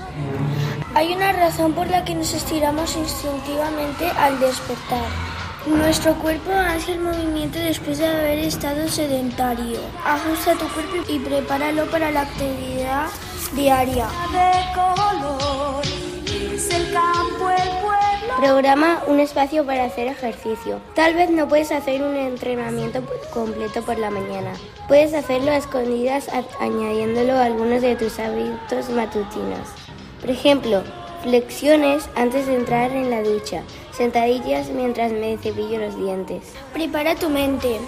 Hay 0.93 1.13
una 1.13 1.33
razón 1.33 1.73
por 1.73 1.87
la 1.87 2.05
que 2.05 2.15
nos 2.15 2.33
estiramos 2.33 2.95
instintivamente 2.95 4.07
al 4.17 4.39
despertar. 4.39 5.09
Nuestro 5.67 6.13
cuerpo 6.19 6.51
hace 6.51 6.91
el 6.91 6.99
movimiento 6.99 7.57
después 7.57 7.97
de 7.97 8.05
haber 8.05 8.37
estado 8.37 8.87
sedentario. 8.87 9.79
Ajusta 10.05 10.53
tu 10.53 10.67
cuerpo 10.67 11.11
y 11.11 11.17
prepáralo 11.17 11.85
para 11.87 12.11
la 12.11 12.21
actividad 12.21 13.07
diaria. 13.55 14.07
Programa 18.37 19.01
un 19.07 19.19
espacio 19.19 19.65
para 19.65 19.85
hacer 19.85 20.07
ejercicio. 20.07 20.79
Tal 20.93 21.15
vez 21.15 21.31
no 21.31 21.47
puedes 21.47 21.71
hacer 21.71 22.03
un 22.03 22.15
entrenamiento 22.15 23.01
completo 23.33 23.81
por 23.81 23.97
la 23.97 24.11
mañana. 24.11 24.53
Puedes 24.87 25.15
hacerlo 25.15 25.49
a 25.51 25.57
escondidas 25.57 26.29
añadiéndolo 26.59 27.33
a 27.33 27.45
algunos 27.45 27.81
de 27.81 27.95
tus 27.95 28.19
hábitos 28.19 28.89
matutinos. 28.91 29.67
Por 30.21 30.29
ejemplo, 30.29 30.83
flexiones 31.23 32.07
antes 32.15 32.45
de 32.45 32.55
entrar 32.55 32.91
en 32.91 33.09
la 33.09 33.23
ducha, 33.23 33.63
sentadillas 33.95 34.69
mientras 34.69 35.11
me 35.11 35.37
cepillo 35.37 35.79
los 35.79 35.97
dientes. 35.97 36.43
Prepara 36.73 37.15
tu 37.15 37.29
mente. 37.29 37.79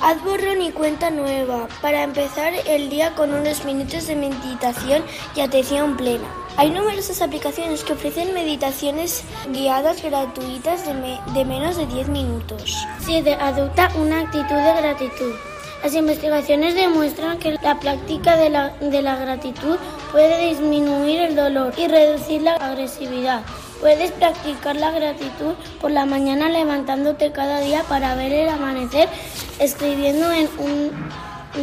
Haz 0.00 0.22
borrón 0.24 0.62
y 0.62 0.72
cuenta 0.72 1.10
nueva 1.10 1.68
para 1.82 2.02
empezar 2.02 2.52
el 2.66 2.88
día 2.88 3.14
con 3.14 3.32
unos 3.34 3.64
minutos 3.64 4.06
de 4.06 4.16
meditación 4.16 5.02
y 5.36 5.40
atención 5.40 5.96
plena. 5.96 6.24
Hay 6.56 6.70
numerosas 6.70 7.20
aplicaciones 7.20 7.84
que 7.84 7.92
ofrecen 7.92 8.32
meditaciones 8.32 9.24
guiadas 9.50 10.02
gratuitas 10.02 10.86
de, 10.86 11.18
de 11.34 11.44
menos 11.44 11.76
de 11.76 11.86
10 11.86 12.08
minutos. 12.08 12.76
7. 13.00 13.34
Adopta 13.34 13.90
una 14.00 14.20
actitud 14.20 14.54
de 14.54 14.80
gratitud. 14.80 15.34
Las 15.82 15.94
investigaciones 15.94 16.74
demuestran 16.74 17.38
que 17.38 17.58
la 17.62 17.78
práctica 17.78 18.36
de 18.36 18.48
la, 18.48 18.70
de 18.80 19.02
la 19.02 19.16
gratitud 19.16 19.76
puede 20.12 20.48
disminuir 20.48 21.20
el 21.20 21.36
dolor 21.36 21.74
y 21.76 21.88
reducir 21.88 22.40
la 22.40 22.54
agresividad. 22.54 23.42
Puedes 23.84 24.12
practicar 24.12 24.76
la 24.76 24.92
gratitud 24.92 25.52
por 25.78 25.90
la 25.90 26.06
mañana 26.06 26.48
levantándote 26.48 27.32
cada 27.32 27.60
día 27.60 27.82
para 27.82 28.14
ver 28.14 28.32
el 28.32 28.48
amanecer, 28.48 29.10
escribiendo 29.58 30.32
en 30.32 30.48
un 30.58 30.90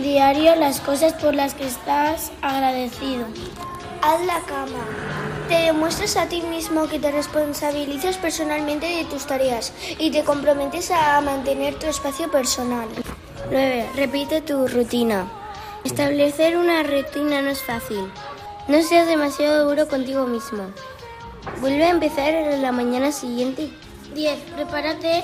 diario 0.04 0.56
las 0.56 0.82
cosas 0.82 1.14
por 1.14 1.34
las 1.34 1.56
que 1.56 1.66
estás 1.66 2.32
agradecido. 2.44 3.26
Haz 4.04 4.24
la 4.28 4.40
cama. 4.42 4.86
Te 5.50 5.56
demuestras 5.64 6.16
a 6.16 6.28
ti 6.28 6.44
mismo 6.44 6.88
que 6.88 7.00
te 7.00 7.12
responsabilizas 7.12 8.18
personalmente 8.18 8.86
de 8.86 9.06
tus 9.06 9.26
tareas 9.26 9.74
y 9.98 10.12
te 10.12 10.24
comprometes 10.24 10.92
a 10.92 11.20
mantener 11.22 11.74
tu 11.80 11.88
espacio 11.88 12.30
personal. 12.30 12.88
9. 13.50 13.90
Repite 13.96 14.42
tu 14.42 14.68
rutina. 14.68 15.26
Establecer 15.84 16.56
una 16.56 16.84
rutina 16.84 17.42
no 17.42 17.50
es 17.50 17.64
fácil. 17.64 18.12
No 18.68 18.80
seas 18.84 19.08
demasiado 19.08 19.68
duro 19.68 19.88
contigo 19.88 20.28
mismo. 20.28 20.72
Vuelve 21.60 21.86
a 21.86 21.90
empezar 21.90 22.30
en 22.30 22.62
la 22.62 22.72
mañana 22.72 23.12
siguiente. 23.12 23.72
10. 24.14 24.40
Prepárate, 24.56 25.24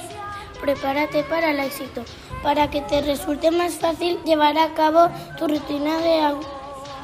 prepárate 0.62 1.24
para 1.24 1.52
el 1.52 1.60
éxito. 1.60 2.04
Para 2.42 2.70
que 2.70 2.82
te 2.82 3.02
resulte 3.02 3.52
más 3.52 3.76
fácil 3.76 4.20
llevar 4.24 4.58
a 4.58 4.74
cabo 4.74 5.10
tu 5.38 5.48
rutina 5.48 5.98
de 6.00 6.22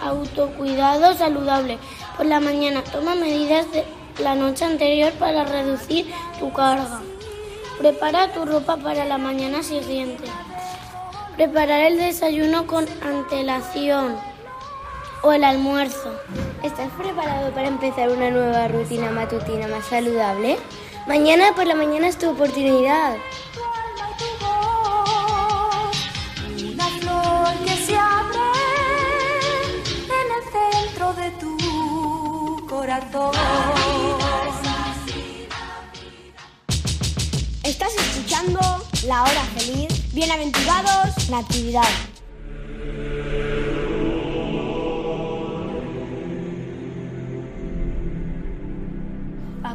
autocuidado 0.02 1.14
saludable. 1.14 1.78
Por 2.18 2.26
la 2.26 2.40
mañana 2.40 2.84
toma 2.84 3.16
medidas 3.16 3.72
de 3.72 3.86
la 4.20 4.36
noche 4.36 4.66
anterior 4.66 5.12
para 5.14 5.44
reducir 5.44 6.12
tu 6.40 6.52
carga. 6.52 7.02
Prepara 7.80 8.32
tu 8.34 8.46
ropa 8.46 8.78
para 8.78 9.06
la 9.06 9.18
mañana 9.18 9.62
siguiente. 9.62 10.24
Preparar 11.36 11.82
el 11.82 11.98
desayuno 11.98 12.68
con 12.68 12.86
antelación 13.02 14.33
o 15.24 15.32
el 15.32 15.44
almuerzo. 15.44 16.14
¿Estás 16.62 16.92
preparado 16.92 17.52
para 17.52 17.68
empezar 17.68 18.10
una 18.10 18.30
nueva 18.30 18.68
rutina 18.68 19.10
matutina 19.10 19.68
más 19.68 19.86
saludable? 19.86 20.58
Mañana 21.08 21.56
por 21.56 21.66
la 21.66 21.76
mañana 21.76 22.08
es 22.08 22.18
tu 22.18 22.30
oportunidad. 22.30 23.16
Una 26.74 26.86
flor 26.86 27.66
que 27.66 27.76
se 27.86 27.96
abre 27.96 28.40
en 30.22 30.28
el 30.38 30.44
centro 30.52 31.14
de 31.14 31.32
tu 31.40 32.68
corazón. 32.70 33.32
Estás 37.64 37.96
escuchando 37.96 38.60
La 39.08 39.24
Hora 39.24 39.44
Feliz. 39.56 40.14
Bienaventurados, 40.14 41.30
Natividad. 41.30 41.88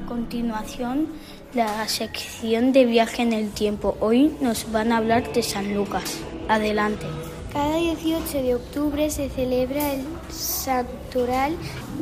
Continuación, 0.09 1.07
la 1.55 1.87
sección 1.87 2.73
de 2.73 2.87
viaje 2.87 3.23
en 3.23 3.33
el 3.35 3.51
tiempo. 3.51 3.97
Hoy 4.01 4.35
nos 4.41 4.73
van 4.73 4.91
a 4.91 4.97
hablar 4.97 5.33
de 5.33 5.43
San 5.43 5.75
Lucas. 5.75 6.19
Adelante. 6.49 7.07
Cada 7.53 7.77
18 7.77 8.43
de 8.43 8.55
octubre 8.55 9.11
se 9.11 9.29
celebra 9.29 9.93
el 9.93 10.03
Santoral 10.31 11.55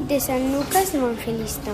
de 0.09 0.21
San 0.21 0.53
Lucas 0.53 0.95
Evangelista, 0.95 1.73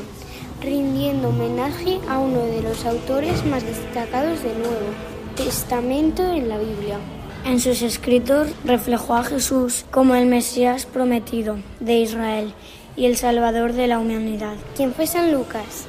rindiendo 0.62 1.28
homenaje 1.28 1.98
a 2.08 2.18
uno 2.18 2.40
de 2.40 2.62
los 2.62 2.84
autores 2.86 3.44
más 3.44 3.62
destacados 3.64 4.42
del 4.42 4.58
Nuevo 4.58 4.90
Testamento 5.36 6.22
en 6.32 6.48
la 6.48 6.58
Biblia. 6.58 6.98
En 7.44 7.60
sus 7.60 7.82
escritos 7.82 8.48
reflejó 8.64 9.14
a 9.16 9.24
Jesús 9.24 9.84
como 9.90 10.14
el 10.14 10.26
Mesías 10.26 10.86
prometido 10.86 11.58
de 11.80 11.98
Israel 11.98 12.54
y 12.96 13.06
el 13.06 13.16
Salvador 13.16 13.72
de 13.72 13.86
la 13.86 13.98
humanidad. 13.98 14.54
¿Quién 14.76 14.92
fue 14.92 15.06
San 15.06 15.32
Lucas? 15.32 15.88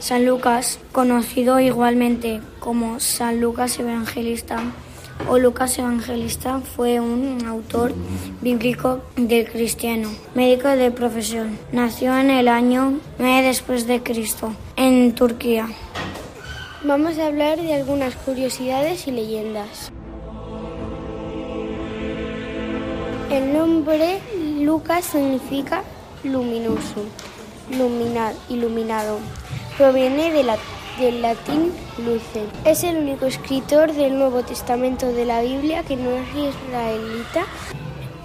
San 0.00 0.24
Lucas, 0.26 0.78
conocido 0.92 1.60
igualmente 1.60 2.40
como 2.58 3.00
San 3.00 3.40
Lucas 3.40 3.78
Evangelista 3.78 4.58
o 5.28 5.38
Lucas 5.38 5.78
Evangelista, 5.78 6.60
fue 6.60 6.98
un 7.00 7.44
autor 7.46 7.92
bíblico 8.40 9.02
del 9.16 9.46
cristiano, 9.50 10.08
médico 10.34 10.68
de 10.68 10.90
profesión. 10.90 11.58
Nació 11.72 12.16
en 12.18 12.30
el 12.30 12.48
año 12.48 12.94
9 13.18 13.42
después 13.42 13.86
de 13.86 14.02
Cristo, 14.02 14.52
en 14.76 15.14
Turquía. 15.14 15.68
Vamos 16.82 17.18
a 17.18 17.26
hablar 17.26 17.60
de 17.60 17.74
algunas 17.74 18.16
curiosidades 18.16 19.06
y 19.06 19.10
leyendas. 19.10 19.92
El 23.30 23.52
nombre 23.52 24.18
Lucas 24.62 25.04
significa 25.04 25.82
luminoso, 26.24 27.04
lumina- 27.78 28.32
iluminado. 28.48 29.18
Proviene 29.80 30.30
del 30.30 31.22
latín 31.22 31.72
luce. 32.04 32.44
Es 32.66 32.84
el 32.84 32.98
único 32.98 33.24
escritor 33.24 33.94
del 33.94 34.18
Nuevo 34.18 34.42
Testamento 34.42 35.10
de 35.10 35.24
la 35.24 35.40
Biblia 35.40 35.82
que 35.84 35.96
no 35.96 36.10
es 36.10 36.28
israelita. 36.28 37.46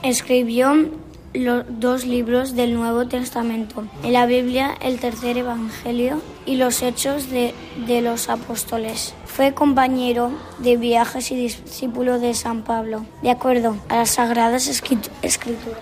Escribió 0.03 0.89
los 1.33 1.63
dos 1.69 2.03
libros 2.05 2.57
del 2.57 2.73
Nuevo 2.73 3.07
Testamento, 3.07 3.85
en 4.03 4.11
la 4.11 4.25
Biblia 4.25 4.75
el 4.81 4.99
tercer 4.99 5.37
Evangelio 5.37 6.21
y 6.45 6.57
los 6.57 6.81
Hechos 6.81 7.29
de, 7.29 7.53
de 7.87 8.01
los 8.01 8.27
Apóstoles. 8.27 9.13
Fue 9.25 9.53
compañero 9.53 10.31
de 10.57 10.75
viajes 10.75 11.31
y 11.31 11.37
discípulo 11.37 12.19
de 12.19 12.33
San 12.33 12.63
Pablo, 12.63 13.05
de 13.21 13.31
acuerdo 13.31 13.77
a 13.87 13.95
las 13.95 14.09
Sagradas 14.09 14.67
Escrit- 14.67 15.09
Escrituras. 15.21 15.79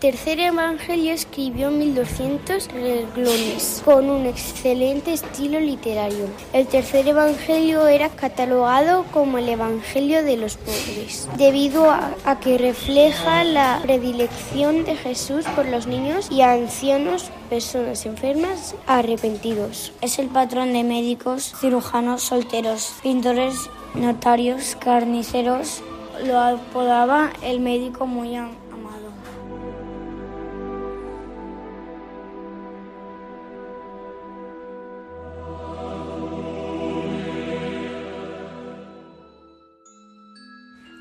Tercer 0.00 0.38
Evangelio 0.38 1.12
escribió 1.12 1.70
1200 1.70 2.68
renglones, 2.68 3.82
con 3.84 4.08
un 4.10 4.26
excelente 4.26 5.12
estilo 5.12 5.58
literario. 5.58 6.26
El 6.52 6.66
tercer 6.68 7.08
Evangelio 7.08 7.88
era 7.88 8.08
catalogado 8.08 9.04
como 9.12 9.38
el 9.38 9.48
Evangelio 9.48 10.22
de 10.22 10.36
los 10.36 10.56
pobres, 10.56 11.28
debido 11.36 11.90
a, 11.90 12.38
que 12.40 12.58
refleja 12.58 13.42
la 13.42 13.80
predilección 13.82 14.84
de 14.84 14.94
Jesús 14.94 15.44
por 15.56 15.66
los 15.66 15.88
niños 15.88 16.28
y 16.30 16.42
ancianos, 16.42 17.30
personas 17.50 18.06
enfermas, 18.06 18.76
arrepentidos. 18.86 19.92
Es 20.00 20.20
el 20.20 20.28
patrón 20.28 20.72
de 20.72 20.84
médicos, 20.84 21.54
cirujanos, 21.60 22.22
solteros, 22.22 22.94
pintores, 23.02 23.68
notarios, 23.94 24.76
carniceros. 24.78 25.82
Lo 26.24 26.38
apodaba 26.38 27.30
el 27.42 27.60
médico 27.60 28.06
muy 28.06 28.36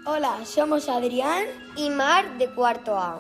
Hola, 0.09 0.37
somos 0.45 0.87
Adrián 0.87 1.43
y 1.75 1.89
Mar 1.89 2.37
de 2.37 2.47
cuarto 2.47 2.97
A. 2.97 3.19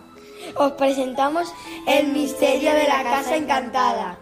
Os 0.55 0.71
presentamos 0.71 1.53
El 1.85 2.13
misterio 2.13 2.73
de 2.73 2.87
la 2.87 3.03
casa 3.03 3.35
encantada. 3.35 4.17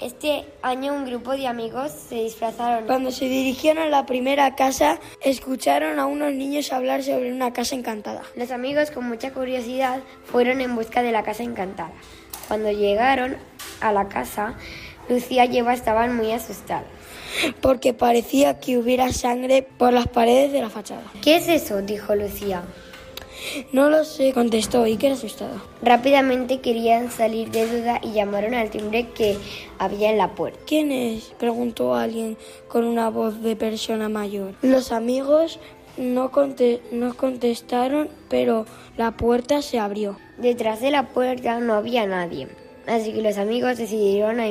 Este 0.00 0.46
año 0.62 0.94
un 0.94 1.04
grupo 1.04 1.32
de 1.32 1.48
amigos 1.48 1.90
se 1.90 2.22
disfrazaron. 2.22 2.86
Cuando 2.86 3.10
se 3.10 3.24
dirigieron 3.24 3.82
a 3.82 3.88
la 3.88 4.06
primera 4.06 4.54
casa, 4.54 5.00
escucharon 5.22 5.98
a 5.98 6.06
unos 6.06 6.32
niños 6.32 6.72
hablar 6.72 7.02
sobre 7.02 7.32
una 7.32 7.52
casa 7.52 7.74
encantada. 7.74 8.22
Los 8.36 8.52
amigos 8.52 8.92
con 8.92 9.08
mucha 9.08 9.32
curiosidad 9.32 10.02
fueron 10.24 10.60
en 10.60 10.76
busca 10.76 11.02
de 11.02 11.10
la 11.10 11.24
casa 11.24 11.42
encantada. 11.42 11.90
Cuando 12.46 12.70
llegaron 12.70 13.38
a 13.80 13.90
la 13.90 14.08
casa, 14.08 14.54
Lucía 15.08 15.46
y 15.46 15.58
Eva 15.58 15.74
estaban 15.74 16.14
muy 16.14 16.30
asustadas. 16.30 17.01
Porque 17.60 17.94
parecía 17.94 18.60
que 18.60 18.78
hubiera 18.78 19.12
sangre 19.12 19.62
por 19.62 19.92
las 19.92 20.08
paredes 20.08 20.52
de 20.52 20.60
la 20.60 20.70
fachada. 20.70 21.04
¿Qué 21.22 21.36
es 21.36 21.48
eso? 21.48 21.82
dijo 21.82 22.14
Lucía. 22.14 22.62
No 23.72 23.90
lo 23.90 24.04
sé, 24.04 24.32
contestó 24.32 24.84
Iker 24.84 25.12
asustado. 25.12 25.60
Rápidamente 25.82 26.60
querían 26.60 27.10
salir 27.10 27.50
de 27.50 27.66
duda 27.66 28.00
y 28.02 28.12
llamaron 28.12 28.54
al 28.54 28.70
timbre 28.70 29.08
que 29.08 29.36
había 29.78 30.10
en 30.10 30.18
la 30.18 30.34
puerta. 30.34 30.60
¿Quién 30.66 30.92
es? 30.92 31.32
preguntó 31.38 31.94
alguien 31.94 32.36
con 32.68 32.84
una 32.84 33.10
voz 33.10 33.42
de 33.42 33.56
persona 33.56 34.08
mayor. 34.08 34.54
Los 34.62 34.92
amigos 34.92 35.58
no, 35.96 36.30
conte 36.30 36.80
no 36.92 37.14
contestaron, 37.14 38.08
pero 38.28 38.66
la 38.96 39.12
puerta 39.12 39.62
se 39.62 39.78
abrió. 39.78 40.18
Detrás 40.38 40.80
de 40.80 40.90
la 40.90 41.08
puerta 41.08 41.58
no 41.60 41.74
había 41.74 42.06
nadie, 42.06 42.48
así 42.86 43.12
que 43.12 43.22
los 43.22 43.38
amigos 43.38 43.76
decidieron 43.76 44.40
a 44.40 44.46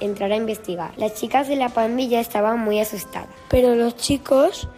entrar 0.00 0.32
a 0.32 0.36
investigar. 0.36 0.92
Las 0.96 1.14
chicas 1.14 1.48
de 1.48 1.56
la 1.56 1.68
pandilla 1.68 2.20
estaban 2.20 2.60
muy 2.60 2.80
asustadas. 2.80 3.28
Pero 3.48 3.74
los 3.74 3.96
chicos 3.96 4.68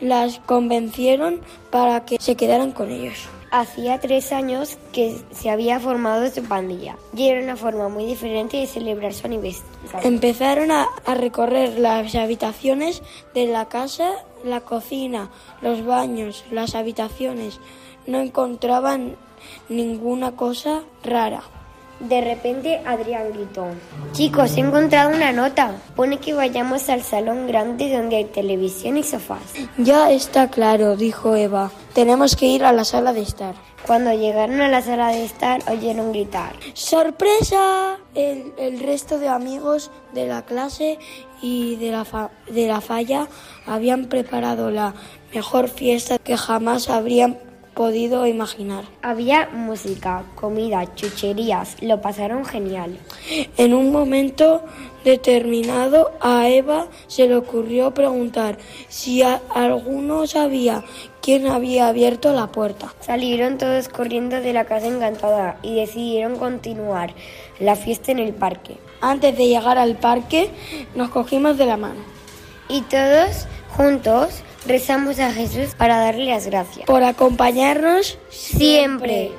las 0.00 0.40
convencieron 0.40 1.40
para 1.70 2.04
que 2.04 2.18
se 2.18 2.36
quedaran 2.36 2.72
con 2.72 2.90
ellos. 2.90 3.28
Hacía 3.50 4.00
tres 4.00 4.32
años 4.32 4.78
que 4.92 5.18
se 5.30 5.50
había 5.50 5.78
formado 5.78 6.28
su 6.30 6.42
pandilla 6.42 6.96
y 7.14 7.28
era 7.28 7.42
una 7.42 7.56
forma 7.56 7.88
muy 7.88 8.06
diferente 8.06 8.56
de 8.56 8.66
celebrar 8.66 9.12
su 9.12 9.26
aniversario. 9.26 9.68
Empezaron 10.02 10.70
a, 10.70 10.88
a, 11.04 11.14
recorrer 11.14 11.78
las 11.78 12.14
habitaciones 12.14 13.02
de 13.34 13.46
la 13.46 13.68
casa, 13.68 14.10
la 14.42 14.62
cocina, 14.62 15.30
los 15.60 15.84
baños, 15.84 16.44
las 16.50 16.74
habitaciones. 16.74 17.60
No 18.06 18.20
encontraban 18.20 19.16
ninguna 19.68 20.32
cosa 20.32 20.82
rara. 21.04 21.42
De 22.08 22.20
repente 22.20 22.80
Adrián 22.84 23.32
gritó, 23.32 23.66
chicos, 24.10 24.56
he 24.56 24.60
encontrado 24.60 25.14
una 25.14 25.30
nota. 25.32 25.76
Pone 25.94 26.18
que 26.18 26.34
vayamos 26.34 26.88
al 26.88 27.02
salón 27.02 27.46
grande 27.46 27.96
donde 27.96 28.16
hay 28.16 28.24
televisión 28.24 28.96
y 28.96 29.04
sofás. 29.04 29.54
Ya 29.78 30.10
está 30.10 30.48
claro, 30.50 30.96
dijo 30.96 31.36
Eva. 31.36 31.70
Tenemos 31.94 32.34
que 32.34 32.46
ir 32.46 32.64
a 32.64 32.72
la 32.72 32.84
sala 32.84 33.12
de 33.12 33.22
estar. 33.22 33.54
Cuando 33.86 34.12
llegaron 34.12 34.60
a 34.60 34.68
la 34.68 34.82
sala 34.82 35.08
de 35.08 35.24
estar, 35.24 35.60
oyeron 35.70 36.12
gritar. 36.12 36.54
¡Sorpresa! 36.74 37.98
El, 38.14 38.52
el 38.58 38.80
resto 38.80 39.18
de 39.18 39.28
amigos 39.28 39.90
de 40.12 40.26
la 40.26 40.42
clase 40.42 40.98
y 41.40 41.76
de 41.76 41.92
la, 41.92 42.04
fa 42.04 42.30
de 42.48 42.66
la 42.66 42.80
falla 42.80 43.28
habían 43.66 44.06
preparado 44.06 44.70
la 44.70 44.94
mejor 45.34 45.68
fiesta 45.68 46.18
que 46.18 46.36
jamás 46.36 46.88
habrían 46.88 47.38
podido 47.74 48.26
imaginar. 48.26 48.84
Había 49.02 49.48
música, 49.52 50.24
comida, 50.34 50.94
chucherías, 50.94 51.76
lo 51.82 52.00
pasaron 52.00 52.44
genial. 52.44 52.98
En 53.56 53.74
un 53.74 53.90
momento 53.90 54.62
determinado 55.04 56.12
a 56.20 56.48
Eva 56.48 56.86
se 57.06 57.26
le 57.26 57.36
ocurrió 57.36 57.92
preguntar 57.92 58.58
si 58.88 59.22
a 59.22 59.40
alguno 59.54 60.26
sabía 60.26 60.84
quién 61.20 61.46
había 61.46 61.88
abierto 61.88 62.32
la 62.32 62.48
puerta. 62.48 62.94
Salieron 63.00 63.58
todos 63.58 63.88
corriendo 63.88 64.40
de 64.40 64.52
la 64.52 64.64
casa 64.64 64.86
encantada 64.86 65.58
y 65.62 65.76
decidieron 65.76 66.36
continuar 66.36 67.14
la 67.58 67.76
fiesta 67.76 68.12
en 68.12 68.18
el 68.18 68.34
parque. 68.34 68.76
Antes 69.00 69.36
de 69.36 69.48
llegar 69.48 69.78
al 69.78 69.96
parque 69.96 70.50
nos 70.94 71.10
cogimos 71.10 71.56
de 71.58 71.66
la 71.66 71.76
mano. 71.76 72.00
Y 72.68 72.82
todos 72.82 73.46
juntos 73.76 74.42
rezamos 74.66 75.18
a 75.18 75.32
Jesús 75.32 75.74
para 75.76 75.98
darle 75.98 76.26
las 76.26 76.46
gracias. 76.46 76.86
Por 76.86 77.04
acompañarnos 77.04 78.18
siempre. 78.30 79.30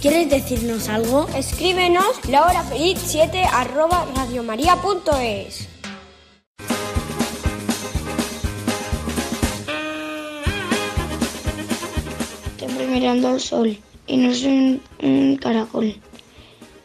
¿Quieres 0.00 0.30
decirnos 0.30 0.88
algo? 0.88 1.26
Escríbenos 1.34 2.24
la 2.28 2.44
hora 2.44 2.62
feliz 2.62 3.00
7 3.04 3.42
arroba 3.52 4.06
radiomaria.es. 4.14 5.68
mirando 12.98 13.28
al 13.28 13.40
sol 13.40 13.78
y 14.08 14.16
no 14.16 14.34
soy 14.34 14.48
un, 14.48 14.82
un 15.02 15.36
caracol. 15.36 15.94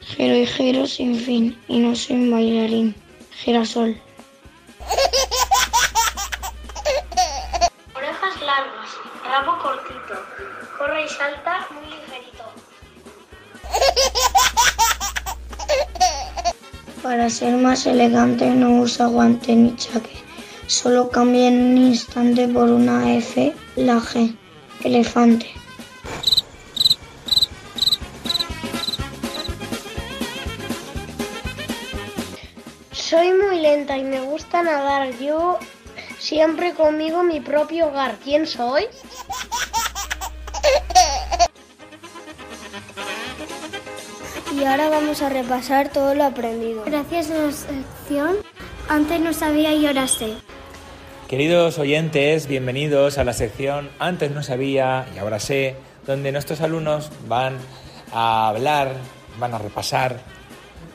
Giro 0.02 0.36
y 0.36 0.46
giro 0.46 0.86
sin 0.86 1.16
fin 1.16 1.58
y 1.68 1.80
no 1.80 1.96
soy 1.96 2.18
un 2.18 2.32
bailarín. 2.32 2.96
Girasol. 3.32 4.00
Orejas 7.96 8.42
largas, 8.42 8.90
rabo 9.24 9.58
cortito, 9.62 10.16
corre 10.78 11.06
y 11.06 11.08
salta 11.08 11.68
muy 11.72 11.86
ligerito. 11.86 12.44
Para 17.02 17.30
ser 17.30 17.56
más 17.56 17.86
elegante 17.86 18.46
no 18.46 18.82
usa 18.82 19.08
guante 19.08 19.56
ni 19.56 19.76
chaque. 19.78 20.22
Solo 20.68 21.10
cambia 21.10 21.48
en 21.48 21.62
un 21.62 21.78
instante 21.78 22.48
por 22.48 22.70
una 22.70 23.14
F 23.16 23.54
la 23.76 24.00
G. 24.00 24.36
Elefante. 24.84 25.62
Soy 33.13 33.32
muy 33.32 33.60
lenta 33.60 33.95
y 33.95 34.04
me 34.04 34.21
gusta 34.21 34.63
nadar. 34.63 35.12
Yo 35.19 35.60
siempre 36.17 36.73
conmigo 36.73 37.21
mi 37.21 37.39
propio 37.41 37.89
hogar. 37.89 38.15
¿Quién 38.23 38.47
soy? 38.47 38.86
Y 44.52 44.63
ahora 44.63 44.89
vamos 44.89 45.21
a 45.21 45.30
repasar 45.30 45.89
todo 45.89 46.15
lo 46.15 46.23
aprendido. 46.23 46.86
Gracias 46.86 47.30
a 47.30 47.36
la 47.36 47.52
sección 47.52 48.38
Antes 48.89 49.19
no 49.19 49.32
sabía 49.32 49.76
y 49.76 49.86
ahora 49.86 50.08
sé. 50.08 50.34
Queridos 51.30 51.78
oyentes, 51.78 52.47
bienvenidos 52.47 53.19
a 53.19 53.23
la 53.23 53.34
sección 53.34 53.91
Antes 53.99 54.32
no 54.32 54.41
sabía 54.41 55.06
y 55.13 55.19
ahora 55.19 55.39
sé, 55.39 55.76
donde 56.08 56.32
nuestros 56.32 56.62
alumnos 56.62 57.12
van 57.28 57.58
a 58.12 58.47
hablar, 58.47 58.95
van 59.38 59.54
a 59.54 59.60
repasar 59.60 60.33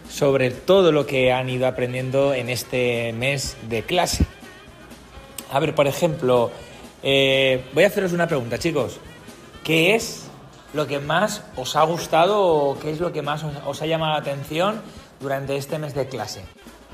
sobre 0.08 0.50
todo 0.50 0.92
lo 0.92 1.06
que 1.06 1.32
han 1.32 1.48
ido 1.48 1.66
aprendiendo 1.66 2.34
en 2.34 2.48
este 2.48 3.12
mes 3.12 3.56
de 3.68 3.82
clase. 3.82 4.26
A 5.50 5.60
ver, 5.60 5.74
por 5.74 5.86
ejemplo, 5.86 6.50
eh, 7.02 7.64
voy 7.72 7.84
a 7.84 7.86
haceros 7.86 8.12
una 8.12 8.26
pregunta, 8.26 8.58
chicos. 8.58 8.98
¿Qué 9.64 9.94
es 9.94 10.24
lo 10.74 10.86
que 10.86 10.98
más 10.98 11.42
os 11.56 11.76
ha 11.76 11.82
gustado 11.84 12.42
o 12.42 12.78
qué 12.78 12.90
es 12.90 13.00
lo 13.00 13.12
que 13.12 13.22
más 13.22 13.44
os, 13.44 13.54
os 13.66 13.82
ha 13.82 13.86
llamado 13.86 14.12
la 14.12 14.18
atención 14.18 14.80
durante 15.20 15.56
este 15.56 15.78
mes 15.78 15.94
de 15.94 16.08
clase? 16.08 16.42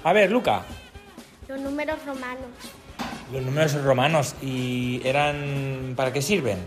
A 0.03 0.12
ver, 0.12 0.31
Luca. 0.31 0.62
Los 1.48 1.61
números 1.61 1.98
romanos. 2.05 2.46
Los 3.33 3.42
números 3.42 3.74
romanos, 3.83 4.35
¿y 4.42 5.00
eran 5.05 5.94
para 5.96 6.12
qué 6.12 6.22
sirven? 6.22 6.59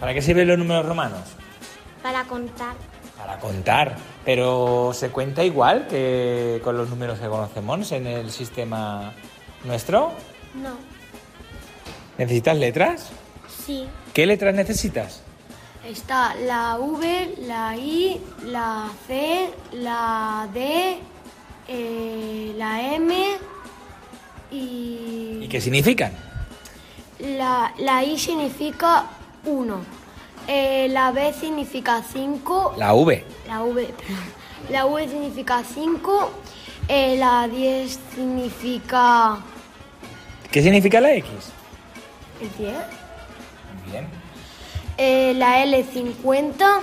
¿Para 0.00 0.12
qué 0.12 0.20
sirven 0.20 0.48
los 0.48 0.58
números 0.58 0.84
romanos? 0.84 1.20
Para 2.02 2.24
contar. 2.24 2.74
Para 3.16 3.38
contar. 3.38 3.96
Pero 4.24 4.92
¿se 4.92 5.10
cuenta 5.10 5.44
igual 5.44 5.86
que 5.88 6.60
con 6.62 6.76
los 6.76 6.90
números 6.90 7.18
que 7.18 7.28
conocemos 7.28 7.90
en 7.92 8.06
el 8.06 8.30
sistema 8.30 9.12
nuestro? 9.64 10.12
No. 10.54 10.76
¿Necesitas 12.18 12.56
letras? 12.56 13.10
Sí. 13.64 13.86
¿Qué 14.12 14.26
letras 14.26 14.54
necesitas? 14.54 15.22
Está 15.84 16.34
la 16.34 16.78
V, 16.78 17.34
la 17.42 17.76
I, 17.76 18.20
la 18.44 18.88
C, 19.06 19.50
la 19.72 20.48
D, 20.52 20.98
eh, 21.68 22.54
la 22.56 22.94
M 22.94 23.36
y... 24.50 25.38
¿Y 25.42 25.48
qué 25.48 25.60
significan? 25.60 26.12
La, 27.20 27.72
la 27.78 28.02
I 28.04 28.18
significa 28.18 29.06
1. 29.46 29.80
Eh, 30.48 30.88
la 30.90 31.10
B 31.12 31.32
significa 31.32 32.02
5. 32.02 32.74
La 32.76 32.92
V. 32.94 33.24
La 33.48 33.62
V. 33.62 33.88
La 34.70 34.86
V 34.86 35.08
significa 35.08 35.62
5. 35.64 36.30
Eh, 36.88 37.16
la 37.18 37.48
10 37.48 37.98
significa 38.14 39.38
¿Qué 40.52 40.62
significa 40.62 41.00
la 41.00 41.12
X? 41.14 41.28
el 42.40 42.56
10. 42.56 42.74
Bien. 43.90 44.06
Eh, 44.98 45.34
la 45.34 45.64
L50, 45.64 46.80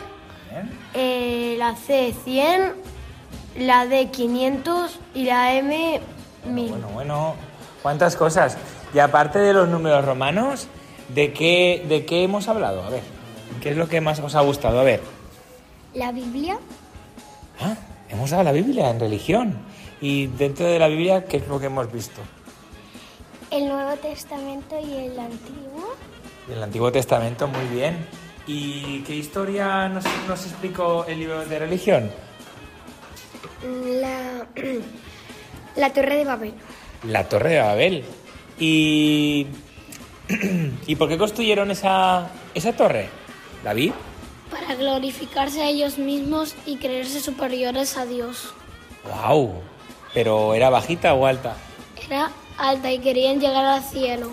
eh, 0.93 1.56
la 1.58 1.73
C100, 1.76 2.73
la 3.60 3.86
D500 3.86 4.89
y 5.15 5.23
la 5.23 5.54
M1000. 5.54 5.99
Bueno, 6.69 6.88
bueno, 6.93 7.36
¿cuántas 7.82 8.15
cosas? 8.15 8.58
Y 8.93 8.99
aparte 8.99 9.39
de 9.39 9.54
los 9.54 9.69
números 9.69 10.06
romanos, 10.06 10.67
¿de 11.13 11.34
qué, 11.34 11.86
¿de 11.88 12.06
qué 12.06 12.23
hemos 12.23 12.47
hablado? 12.47 12.84
A 12.84 12.89
ver, 12.89 13.04
¿qué 13.62 13.69
es 13.69 13.78
lo 13.78 13.88
que 13.88 14.02
más 14.02 14.19
os 14.19 14.36
ha 14.36 14.41
gustado? 14.41 14.80
A 14.80 14.84
ver, 14.84 15.02
La 15.93 16.12
Biblia, 16.12 16.58
ah, 17.60 17.76
hemos 18.10 18.30
dado 18.30 18.43
la 18.43 18.52
Biblia 18.52 18.89
en 18.89 18.99
religión. 18.99 19.58
Y 20.02 20.28
dentro 20.28 20.65
de 20.65 20.80
la 20.80 20.89
Biblia, 20.89 21.26
¿qué 21.26 21.38
es 21.38 21.47
lo 21.47 21.60
que 21.60 21.67
hemos 21.67 21.91
visto? 21.91 22.21
el 23.54 23.67
Nuevo 23.67 23.95
Testamento 23.97 24.80
y 24.80 24.93
el 24.95 25.19
Antiguo. 25.19 25.95
El 26.52 26.63
Antiguo 26.63 26.91
Testamento, 26.91 27.47
muy 27.47 27.65
bien. 27.67 27.97
¿Y 28.47 29.02
qué 29.02 29.15
historia 29.15 29.88
nos, 29.89 30.04
nos 30.28 30.45
explicó 30.47 31.06
el 31.06 31.19
libro 31.19 31.45
de 31.45 31.60
religión? 31.60 32.10
La, 33.86 34.47
la 35.76 35.93
Torre 35.93 36.17
de 36.17 36.26
Babel. 36.26 36.54
La 37.08 37.30
Torre 37.30 37.52
de 37.52 37.60
Babel. 37.60 38.06
¿Y, 38.60 39.45
¿y 40.88 40.95
por 40.95 41.09
qué 41.09 41.17
construyeron 41.17 41.71
esa, 41.71 42.29
esa 42.53 42.73
torre? 42.73 43.09
David. 43.63 43.91
Para 44.49 44.75
glorificarse 44.75 45.62
a 45.62 45.69
ellos 45.69 45.97
mismos 45.97 46.55
y 46.65 46.77
creerse 46.77 47.19
superiores 47.19 47.97
a 47.97 48.05
Dios. 48.05 48.53
¡Wow! 49.03 49.62
¿Pero 50.13 50.53
era 50.53 50.69
bajita 50.69 51.13
o 51.13 51.25
alta? 51.25 51.55
Era 52.05 52.31
alta 52.57 52.91
y 52.91 52.99
querían 52.99 53.39
llegar 53.39 53.65
al 53.65 53.83
cielo. 53.83 54.31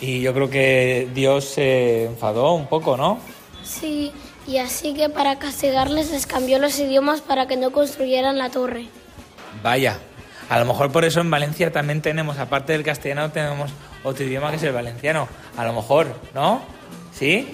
Y 0.00 0.20
yo 0.20 0.32
creo 0.34 0.50
que 0.50 1.08
Dios 1.14 1.44
se 1.44 2.04
enfadó 2.04 2.54
un 2.54 2.66
poco, 2.66 2.96
¿no? 2.96 3.18
Sí, 3.62 4.12
y 4.46 4.58
así 4.58 4.94
que 4.94 5.08
para 5.08 5.38
castigarles 5.38 6.10
les 6.10 6.26
cambió 6.26 6.58
los 6.58 6.78
idiomas 6.78 7.20
para 7.20 7.46
que 7.46 7.56
no 7.56 7.70
construyeran 7.70 8.38
la 8.38 8.50
torre. 8.50 8.86
Vaya, 9.62 9.98
a 10.50 10.58
lo 10.58 10.64
mejor 10.66 10.92
por 10.92 11.04
eso 11.06 11.20
en 11.20 11.30
Valencia 11.30 11.72
también 11.72 12.02
tenemos, 12.02 12.36
aparte 12.38 12.72
del 12.74 12.82
castellano, 12.82 13.30
tenemos 13.30 13.70
otro 14.04 14.24
idioma 14.24 14.50
que 14.50 14.56
es 14.56 14.62
el 14.64 14.72
valenciano. 14.72 15.28
A 15.56 15.64
lo 15.64 15.72
mejor, 15.72 16.08
¿no? 16.34 16.60
¿Sí? 17.12 17.48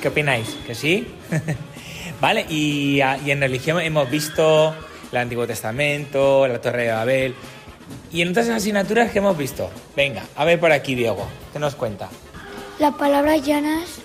¿Qué 0.00 0.08
opináis? 0.08 0.48
¿Que 0.66 0.74
sí? 0.74 1.08
vale, 2.20 2.46
y, 2.48 3.00
a- 3.00 3.18
y 3.18 3.30
en 3.30 3.40
religión 3.40 3.80
hemos 3.80 4.08
visto 4.10 4.74
el 5.10 5.18
Antiguo 5.18 5.46
Testamento, 5.46 6.46
la 6.46 6.60
Torre 6.60 6.84
de 6.84 6.92
Babel. 6.92 7.34
¿Y 8.12 8.22
en 8.22 8.28
otras 8.30 8.48
asignaturas 8.48 9.10
que 9.10 9.18
hemos 9.18 9.36
visto? 9.36 9.70
Venga, 9.96 10.22
a 10.36 10.44
ver 10.44 10.58
por 10.60 10.72
aquí, 10.72 10.94
Diego, 10.94 11.26
¿qué 11.52 11.58
nos 11.58 11.74
cuenta? 11.74 12.08
Las 12.78 12.94
palabras 12.94 13.42
llanas, 13.44 13.98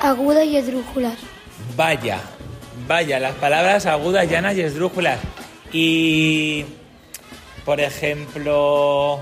agudas 0.00 0.44
y 0.44 0.56
esdrújulas. 0.56 1.14
Vaya, 1.76 2.18
vaya, 2.86 3.18
las 3.20 3.34
palabras 3.34 3.86
agudas, 3.86 4.28
llanas 4.28 4.56
y 4.56 4.62
esdrújulas. 4.62 5.18
Y, 5.72 6.64
por 7.68 7.80
ejemplo, 7.80 9.20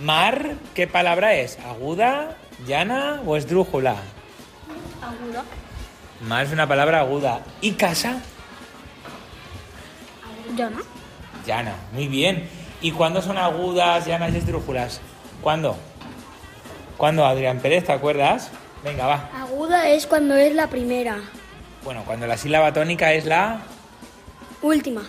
mar, 0.00 0.54
¿qué 0.74 0.86
palabra 0.86 1.34
es? 1.34 1.58
¿Aguda, 1.58 2.34
llana 2.66 3.20
o 3.26 3.36
esdrújula? 3.36 3.96
Aguda. 5.02 5.44
Mar 6.26 6.46
es 6.46 6.52
una 6.52 6.66
palabra 6.66 7.00
aguda. 7.00 7.42
¿Y 7.60 7.72
casa? 7.72 8.22
No. 10.56 10.70
Llana, 11.46 11.74
muy 11.92 12.08
bien. 12.08 12.48
¿Y 12.80 12.92
cuándo 12.92 13.20
son 13.20 13.36
agudas, 13.36 14.06
llanas 14.06 14.32
y 14.32 14.38
esdrújulas? 14.38 15.02
¿Cuándo? 15.42 15.76
¿Cuándo, 16.96 17.26
Adrián 17.26 17.58
Pérez, 17.60 17.84
te 17.84 17.92
acuerdas? 17.92 18.50
Venga, 18.82 19.06
va. 19.06 19.28
Aguda 19.42 19.90
es 19.90 20.06
cuando 20.06 20.36
es 20.36 20.54
la 20.54 20.70
primera. 20.70 21.18
Bueno, 21.84 22.02
cuando 22.06 22.26
la 22.26 22.38
sílaba 22.38 22.72
tónica 22.72 23.12
es 23.12 23.26
la... 23.26 23.60
Última. 24.62 25.02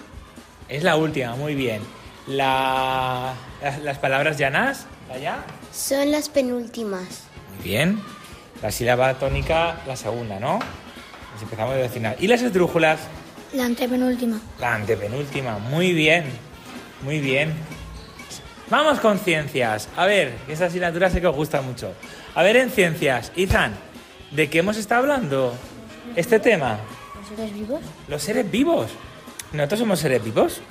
Es 0.68 0.84
la 0.84 0.98
última, 0.98 1.38
muy 1.38 1.56
bien. 1.56 1.99
La, 2.30 3.34
las, 3.62 3.80
las 3.80 3.98
palabras 3.98 4.38
llanas, 4.38 4.86
allá. 5.14 5.44
Son 5.74 6.12
las 6.12 6.30
penúltimas. 6.30 7.24
Muy 7.56 7.64
bien. 7.64 8.00
La 8.62 8.72
sílaba 8.72 9.14
tónica, 9.16 9.82
la 9.88 9.96
segunda, 9.96 10.40
¿no? 10.40 10.60
Empezamos 11.42 11.74
desde 11.74 11.86
el 11.86 11.92
final. 11.92 12.16
¿Y 12.20 12.28
las 12.28 12.42
esdrújulas? 12.42 13.00
La 13.54 13.66
antepenúltima. 13.66 14.40
La 14.60 14.76
antepenúltima. 14.76 15.58
Muy 15.58 15.94
bien. 15.94 16.26
Muy 17.02 17.20
bien. 17.20 17.54
Vamos 18.70 19.00
con 19.00 19.18
ciencias. 19.18 19.90
A 19.96 20.06
ver, 20.06 20.34
esa 20.48 20.66
asignatura 20.66 21.10
sé 21.10 21.22
que 21.22 21.28
os 21.28 21.36
gusta 21.36 21.62
mucho. 21.62 21.94
A 22.36 22.44
ver, 22.44 22.58
en 22.58 22.70
ciencias, 22.70 23.32
Izan, 23.36 23.74
¿de 24.32 24.50
qué 24.50 24.60
hemos 24.60 24.78
estado 24.78 25.02
hablando? 25.02 25.54
Este 26.16 26.40
tema. 26.40 26.78
¿Los 27.16 27.28
seres 27.30 27.54
vivos? 27.54 27.82
Los 28.08 28.22
seres 28.22 28.52
vivos. 28.52 28.92
¿Nosotros 29.54 29.80
somos 29.80 30.00
seres 30.00 30.24
vivos? 30.24 30.62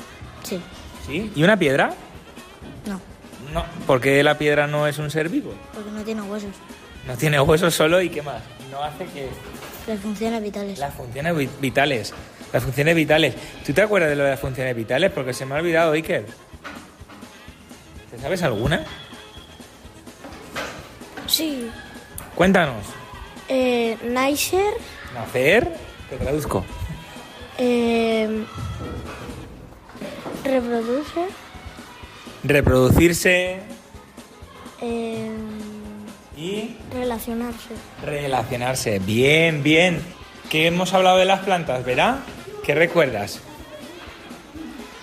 Sí. 0.45 0.61
¿Sí? 1.09 1.33
¿Y 1.35 1.43
una 1.43 1.57
piedra? 1.59 1.95
No, 2.87 3.01
No. 3.53 3.65
¿Por 3.87 4.01
qué 4.01 4.23
la 4.23 4.37
piedra 4.39 4.67
no 4.67 4.87
es 4.87 4.99
un 4.99 5.11
ser 5.11 5.29
vivo? 5.29 5.53
porque 5.75 5.91
no 5.91 6.03
tiene 6.03 6.23
huesos. 6.23 6.51
No 7.07 7.17
tiene 7.17 7.41
huesos 7.41 7.75
solo 7.75 8.01
y 8.03 8.11
qué 8.11 8.21
más. 8.23 8.43
No 8.71 8.83
hace 8.83 9.07
que 9.07 9.29
Las 9.87 9.99
funciones 10.01 10.43
vitales. 10.43 10.79
las 10.79 10.93
funciones 10.95 11.35
vi- 11.37 11.49
vitales. 11.61 12.13
Las 12.53 12.63
funciones 12.63 12.95
vitales. 12.95 13.35
¿Tú 13.67 13.73
te 13.73 13.83
acuerdas 13.83 14.11
de 14.11 14.17
lo 14.17 14.25
de 14.25 14.31
las 14.31 14.41
funciones 14.41 14.75
vitales? 14.77 15.11
Porque 15.13 15.33
se 15.33 15.45
me 15.47 15.55
ha 15.55 15.59
olvidado, 15.59 15.93
Iker. 15.93 16.27
¿Te 18.11 18.19
sabes 18.19 18.43
alguna? 18.43 18.85
Sí. 21.27 21.71
Cuéntanos. 22.35 22.85
Eh, 23.49 23.97
Neisser, 24.05 24.75
Nacer, 25.15 25.69
te 26.11 26.17
traduzco. 26.17 26.65
eh, 27.59 28.45
reproduce, 30.49 31.27
Reproducirse 32.45 33.59
eh, 34.81 35.31
y 36.37 36.77
relacionarse. 36.93 37.71
relacionarse. 38.05 38.99
Bien, 39.01 39.63
bien. 39.63 40.01
¿Qué 40.49 40.67
hemos 40.69 40.95
hablado 40.95 41.19
de 41.19 41.25
las 41.25 41.41
plantas, 41.41 41.85
verdad? 41.85 42.21
¿Qué 42.65 42.75
recuerdas? 42.75 43.41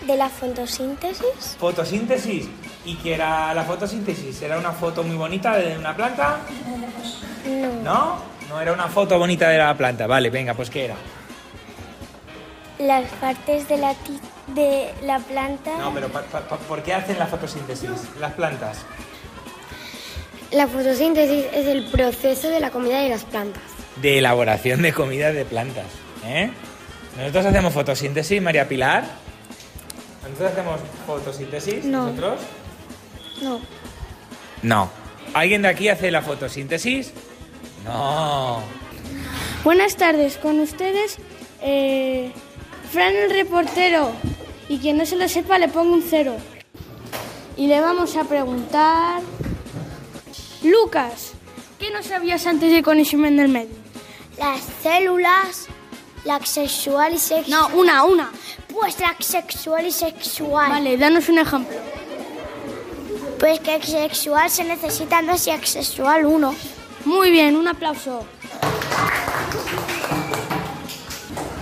¿De 0.08 0.16
la 0.16 0.30
fotosíntesis? 0.30 1.58
Fotosíntesis. 1.60 2.48
¿Y 2.86 2.96
qué 2.96 3.16
era 3.16 3.54
la 3.54 3.64
fotosíntesis? 3.64 4.42
¿Era 4.42 4.58
una 4.58 4.72
foto 4.72 5.04
muy 5.04 5.16
bonita 5.18 5.58
de 5.58 5.78
una 5.78 5.96
planta? 5.96 6.38
No. 7.46 7.82
¿No? 7.84 8.18
No 8.50 8.62
era 8.62 8.72
una 8.74 8.88
foto 8.88 9.18
bonita 9.20 9.50
de 9.50 9.58
la 9.58 9.76
planta. 9.76 10.08
Vale, 10.08 10.30
venga, 10.30 10.54
pues 10.54 10.70
¿qué 10.70 10.86
era? 10.86 10.96
Las 12.80 13.10
partes 13.14 13.68
de 13.68 13.78
la, 13.78 13.94
ti- 13.94 14.20
de 14.48 14.94
la 15.04 15.20
planta. 15.20 15.78
No, 15.78 15.94
pero 15.94 16.10
pa- 16.10 16.22
pa- 16.24 16.48
pa- 16.48 16.58
¿por 16.58 16.84
qué 16.84 16.94
hacen 16.94 17.18
la 17.20 17.26
fotosíntesis 17.28 17.90
las 18.20 18.34
plantas? 18.34 18.78
La 20.52 20.68
fotosíntesis 20.68 21.46
es 21.54 21.66
el 21.66 21.86
proceso 21.92 22.48
de 22.50 22.60
la 22.60 22.70
comida 22.70 23.00
de 23.02 23.10
las 23.10 23.24
plantas. 23.24 23.62
De 24.02 24.20
elaboración 24.20 24.82
de 24.82 24.94
comida 24.94 25.32
de 25.32 25.46
plantas. 25.46 25.86
¿eh? 26.26 26.52
Nosotros 27.18 27.46
hacemos 27.48 27.74
fotosíntesis, 27.74 28.42
María 28.42 28.68
Pilar. 28.68 29.04
¿Nosotros 30.24 30.52
hacemos 30.52 30.80
fotosíntesis? 31.08 31.84
No. 31.86 32.08
¿Nosotros? 32.08 32.40
No. 33.42 33.62
No. 34.62 34.90
¿Alguien 35.34 35.62
de 35.64 35.68
aquí 35.70 35.90
hace 35.90 36.12
la 36.12 36.22
fotosíntesis? 36.22 37.12
No. 37.86 38.62
Buenas 39.64 39.96
tardes, 39.96 40.38
con 40.38 40.60
ustedes, 40.60 41.18
eh, 41.62 42.32
Fran 42.92 43.14
el 43.16 43.30
reportero. 43.32 44.12
Y 44.68 44.80
quien 44.80 44.98
no 44.98 45.06
se 45.06 45.16
lo 45.16 45.28
sepa 45.30 45.58
le 45.60 45.68
pongo 45.68 45.94
un 45.94 46.02
cero. 46.02 46.36
Y 47.58 47.68
le 47.68 47.80
vamos 47.82 48.16
a 48.16 48.24
preguntar... 48.24 49.22
Lucas, 50.64 51.34
¿qué 51.80 51.92
no 51.92 52.02
sabías 52.02 52.48
antes 52.48 52.72
de 52.72 52.82
conocimiento 52.82 53.44
del 53.44 53.52
medio? 53.52 53.76
Las 54.40 54.62
células, 54.82 55.68
la 56.24 56.44
sexual 56.44 57.14
y 57.14 57.20
sexual. 57.20 57.50
No, 57.50 57.80
una, 57.80 58.04
una. 58.04 58.32
Pues 58.74 59.00
la 59.00 59.16
sexual 59.20 59.86
y 59.86 59.92
sexual. 59.92 60.70
Vale, 60.70 60.98
danos 60.98 61.30
un 61.30 61.38
ejemplo. 61.38 61.78
Pues 63.40 63.60
que 63.60 63.82
sexual 63.82 64.50
se 64.50 64.64
necesitan 64.64 65.28
dos 65.28 65.46
y 65.46 65.52
asexual 65.52 66.26
uno. 66.26 66.56
Muy 67.06 67.30
bien, 67.30 67.56
un 67.56 67.68
aplauso. 67.68 68.26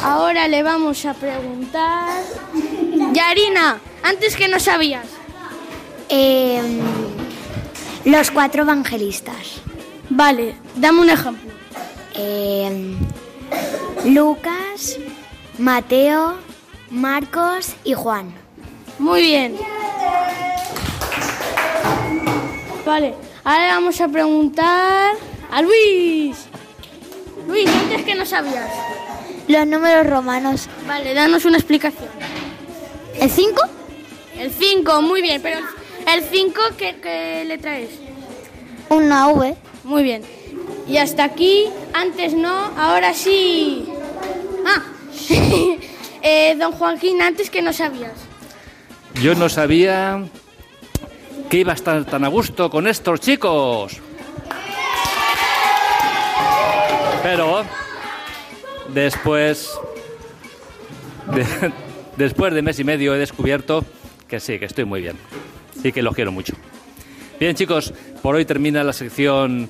Ahora 0.02 0.48
le 0.48 0.64
vamos 0.64 1.06
a 1.06 1.14
preguntar... 1.14 2.24
Yarina, 3.14 3.80
antes 4.04 4.36
que 4.36 4.48
no 4.48 4.60
sabías. 4.60 5.06
Em, 6.10 6.80
los 8.06 8.32
cuatro 8.32 8.64
evangelistas. 8.64 9.62
Vale, 10.10 10.56
dame 10.76 11.02
un 11.02 11.10
ejemplo. 11.10 11.52
Em, 12.16 12.98
Lucas, 14.06 14.98
Mateo, 15.58 16.38
Marcos 16.90 17.76
y 17.84 17.94
Juan. 17.94 18.34
Muy 19.00 19.22
bien. 19.22 19.58
Vale, 22.86 23.16
ahora 23.44 23.68
le 23.68 23.74
vamos 23.74 24.02
a 24.02 24.08
preguntar 24.08 25.16
a 25.52 25.62
Luis. 25.62 26.46
Luis, 27.48 27.70
antes 27.70 28.04
que 28.04 28.16
no 28.16 28.26
sabías. 28.26 28.70
Los 29.48 29.68
números 29.68 30.08
romanos. 30.08 30.70
Vale, 30.88 31.14
danos 31.14 31.46
una 31.46 31.58
explicación. 31.58 32.10
¿El 33.20 33.30
5? 33.30 33.62
El 34.38 34.52
5, 34.52 35.02
muy 35.02 35.22
bien, 35.22 35.42
pero 35.42 35.60
el 36.14 36.24
5, 36.24 36.62
¿qué, 36.78 36.96
¿qué 37.02 37.44
letra 37.46 37.80
es? 37.80 37.90
Una 38.90 39.28
V. 39.30 39.56
Muy 39.84 40.04
bien. 40.04 40.24
Y 40.88 40.98
hasta 40.98 41.24
aquí, 41.24 41.68
antes 41.94 42.34
no, 42.34 42.72
ahora 42.78 43.14
sí. 43.14 43.88
Ah, 44.66 44.82
eh, 46.22 46.56
don 46.58 46.72
Joaquín, 46.74 47.22
antes 47.22 47.50
que 47.50 47.62
no 47.62 47.72
sabías. 47.74 48.12
Yo 49.22 49.36
no 49.36 49.48
sabía 49.50 50.24
que 51.50 51.58
iba 51.58 51.72
a 51.72 51.76
estar 51.76 52.04
tan 52.06 52.24
a 52.26 52.28
gusto 52.28 52.70
con 52.70 52.88
estos 52.88 53.20
chicos. 53.22 53.98
Pero 57.22 57.64
después, 58.90 59.72
de- 61.34 61.72
después 62.18 62.54
de 62.54 62.62
mes 62.62 62.80
y 62.80 62.84
medio 62.84 63.16
he 63.16 63.18
descubierto 63.18 63.84
que 64.28 64.40
sí, 64.40 64.60
que 64.60 64.66
estoy 64.66 64.86
muy 64.86 65.02
bien. 65.02 65.18
Sí 65.82 65.92
que 65.92 66.02
los 66.02 66.16
quiero 66.16 66.32
mucho. 66.32 66.54
Bien 67.40 67.56
chicos, 67.56 67.94
por 68.22 68.36
hoy 68.36 68.46
termina 68.46 68.84
la 68.84 68.94
sección 68.94 69.70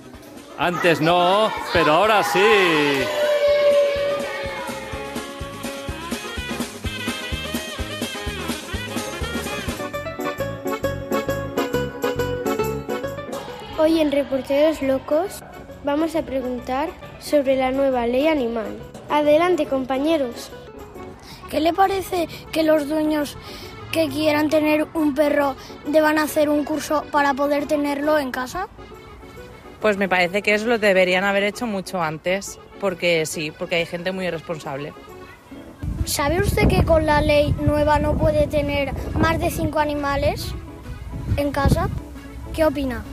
antes 0.58 1.02
no, 1.02 1.52
pero 1.74 1.94
ahora 1.94 2.24
sí. 2.24 2.40
Hoy 13.78 14.00
en 14.00 14.12
Reporteros 14.12 14.82
Locos 14.82 15.44
vamos 15.84 16.16
a 16.16 16.22
preguntar 16.22 16.90
sobre 17.20 17.58
la 17.58 17.72
nueva 17.72 18.08
ley 18.08 18.28
animal. 18.28 18.78
Adelante, 19.10 19.66
compañeros. 19.66 20.52
¿Qué 21.54 21.60
le 21.60 21.72
parece 21.72 22.28
que 22.52 22.64
los 22.64 22.90
dueños 22.90 23.38
que 23.92 24.10
quieran 24.10 24.50
tener 24.50 24.88
un 24.96 25.14
perro 25.14 25.56
deban 25.86 26.18
hacer 26.18 26.50
un 26.50 26.64
curso 26.64 27.06
para 27.12 27.36
poder 27.36 27.68
tenerlo 27.68 28.18
en 28.18 28.32
casa? 28.32 28.68
Pues 29.80 29.96
me 29.96 30.10
parece 30.10 30.42
que 30.42 30.56
eso 30.56 30.66
lo 30.66 30.80
deberían 30.80 31.24
haber 31.24 31.44
hecho 31.44 31.68
mucho 31.68 32.02
antes, 32.02 32.58
porque 32.80 33.28
sí, 33.28 33.52
porque 33.52 33.76
hay 33.76 33.86
gente 33.86 34.12
muy 34.12 34.26
irresponsable. 34.26 34.94
¿Sabe 36.06 36.40
usted 36.40 36.68
que 36.68 36.84
con 36.84 37.06
la 37.06 37.22
ley 37.22 37.54
nueva 37.64 38.00
no 38.00 38.18
puede 38.18 38.48
tener 38.48 38.92
más 39.14 39.40
de 39.40 39.52
cinco 39.52 39.78
animales 39.78 40.56
en 41.38 41.52
casa? 41.52 41.88
¿Qué 42.56 42.66
opina? 42.66 43.04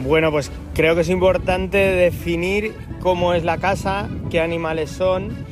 Bueno, 0.00 0.30
pues 0.30 0.50
creo 0.74 0.94
que 0.94 1.00
es 1.00 1.08
importante 1.08 1.78
definir 1.78 2.74
cómo 3.00 3.32
es 3.32 3.42
la 3.42 3.56
casa, 3.56 4.06
qué 4.28 4.42
animales 4.42 4.90
son, 4.90 5.46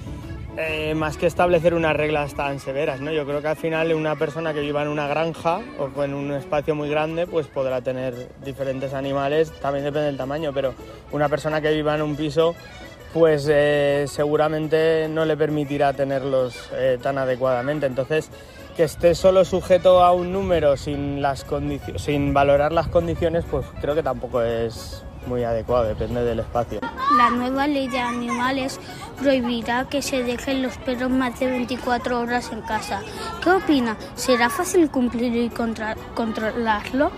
eh, 0.56 0.94
más 0.94 1.16
que 1.16 1.26
establecer 1.26 1.74
unas 1.74 1.96
reglas 1.96 2.34
tan 2.34 2.60
severas, 2.60 3.00
¿no? 3.00 3.10
Yo 3.10 3.26
creo 3.26 3.42
que 3.42 3.48
al 3.48 3.56
final 3.56 3.92
una 3.92 4.14
persona 4.16 4.54
que 4.54 4.60
viva 4.60 4.82
en 4.82 4.88
una 4.88 5.08
granja 5.08 5.60
o 5.78 6.02
en 6.04 6.14
un 6.14 6.32
espacio 6.32 6.74
muy 6.74 6.88
grande, 6.88 7.26
pues 7.26 7.48
podrá 7.48 7.80
tener 7.80 8.14
diferentes 8.44 8.94
animales, 8.94 9.50
también 9.60 9.84
depende 9.84 10.06
del 10.06 10.16
tamaño, 10.16 10.52
pero 10.52 10.74
una 11.10 11.28
persona 11.28 11.60
que 11.60 11.72
viva 11.72 11.96
en 11.96 12.02
un 12.02 12.14
piso, 12.14 12.54
pues 13.12 13.48
eh, 13.50 14.04
seguramente 14.06 15.08
no 15.08 15.24
le 15.24 15.36
permitirá 15.36 15.92
tenerlos 15.92 16.70
eh, 16.74 16.98
tan 17.02 17.18
adecuadamente. 17.18 17.86
Entonces, 17.86 18.30
que 18.76 18.84
esté 18.84 19.14
solo 19.14 19.44
sujeto 19.44 20.04
a 20.04 20.12
un 20.12 20.32
número 20.32 20.76
sin, 20.76 21.20
las 21.20 21.44
sin 21.96 22.32
valorar 22.32 22.72
las 22.72 22.88
condiciones, 22.88 23.44
pues 23.50 23.66
creo 23.80 23.94
que 23.94 24.02
tampoco 24.02 24.42
es 24.42 25.04
muy 25.26 25.44
adecuado, 25.44 25.84
depende 25.84 26.22
del 26.24 26.40
espacio. 26.40 26.80
La 27.16 27.30
nueva 27.30 27.66
ley 27.66 27.88
de 27.88 27.98
animales 28.00 28.80
prohibirá 29.20 29.86
que 29.88 30.02
se 30.02 30.22
dejen 30.22 30.62
los 30.62 30.76
perros 30.78 31.10
más 31.10 31.38
de 31.38 31.46
24 31.46 32.20
horas 32.20 32.50
en 32.52 32.60
casa. 32.62 33.00
¿Qué 33.42 33.50
opina? 33.50 33.96
¿Será 34.14 34.50
fácil 34.50 34.90
cumplir 34.90 35.34
y 35.36 35.48
contra- 35.50 35.96
controlarlo? 36.14 37.10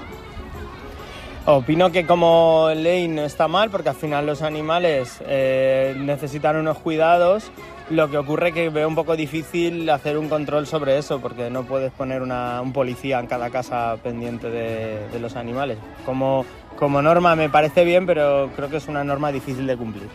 Opino 1.46 1.92
que 1.92 2.04
como 2.06 2.70
ley 2.74 3.06
no 3.06 3.22
está 3.22 3.46
mal 3.46 3.70
porque 3.70 3.88
al 3.90 3.94
final 3.94 4.26
los 4.26 4.42
animales 4.42 5.18
eh, 5.26 5.94
necesitan 5.96 6.56
unos 6.56 6.78
cuidados. 6.78 7.50
Lo 7.88 8.10
que 8.10 8.18
ocurre 8.18 8.50
que 8.52 8.68
veo 8.68 8.88
un 8.88 8.96
poco 8.96 9.14
difícil 9.14 9.88
hacer 9.90 10.18
un 10.18 10.28
control 10.28 10.66
sobre 10.66 10.98
eso 10.98 11.20
porque 11.20 11.48
no 11.50 11.62
puedes 11.62 11.92
poner 11.92 12.20
una- 12.20 12.60
un 12.60 12.72
policía 12.72 13.20
en 13.20 13.28
cada 13.28 13.48
casa 13.50 13.96
pendiente 14.02 14.50
de, 14.50 15.06
de 15.08 15.20
los 15.20 15.36
animales. 15.36 15.78
Como, 16.04 16.44
como 16.76 17.02
norma 17.02 17.34
me 17.34 17.48
parece 17.48 17.84
bien, 17.84 18.06
pero 18.06 18.50
creo 18.54 18.68
que 18.68 18.76
es 18.76 18.88
una 18.88 19.04
norma 19.04 19.32
difícil 19.32 19.66
de 19.66 19.76
cumplir. 19.76 20.08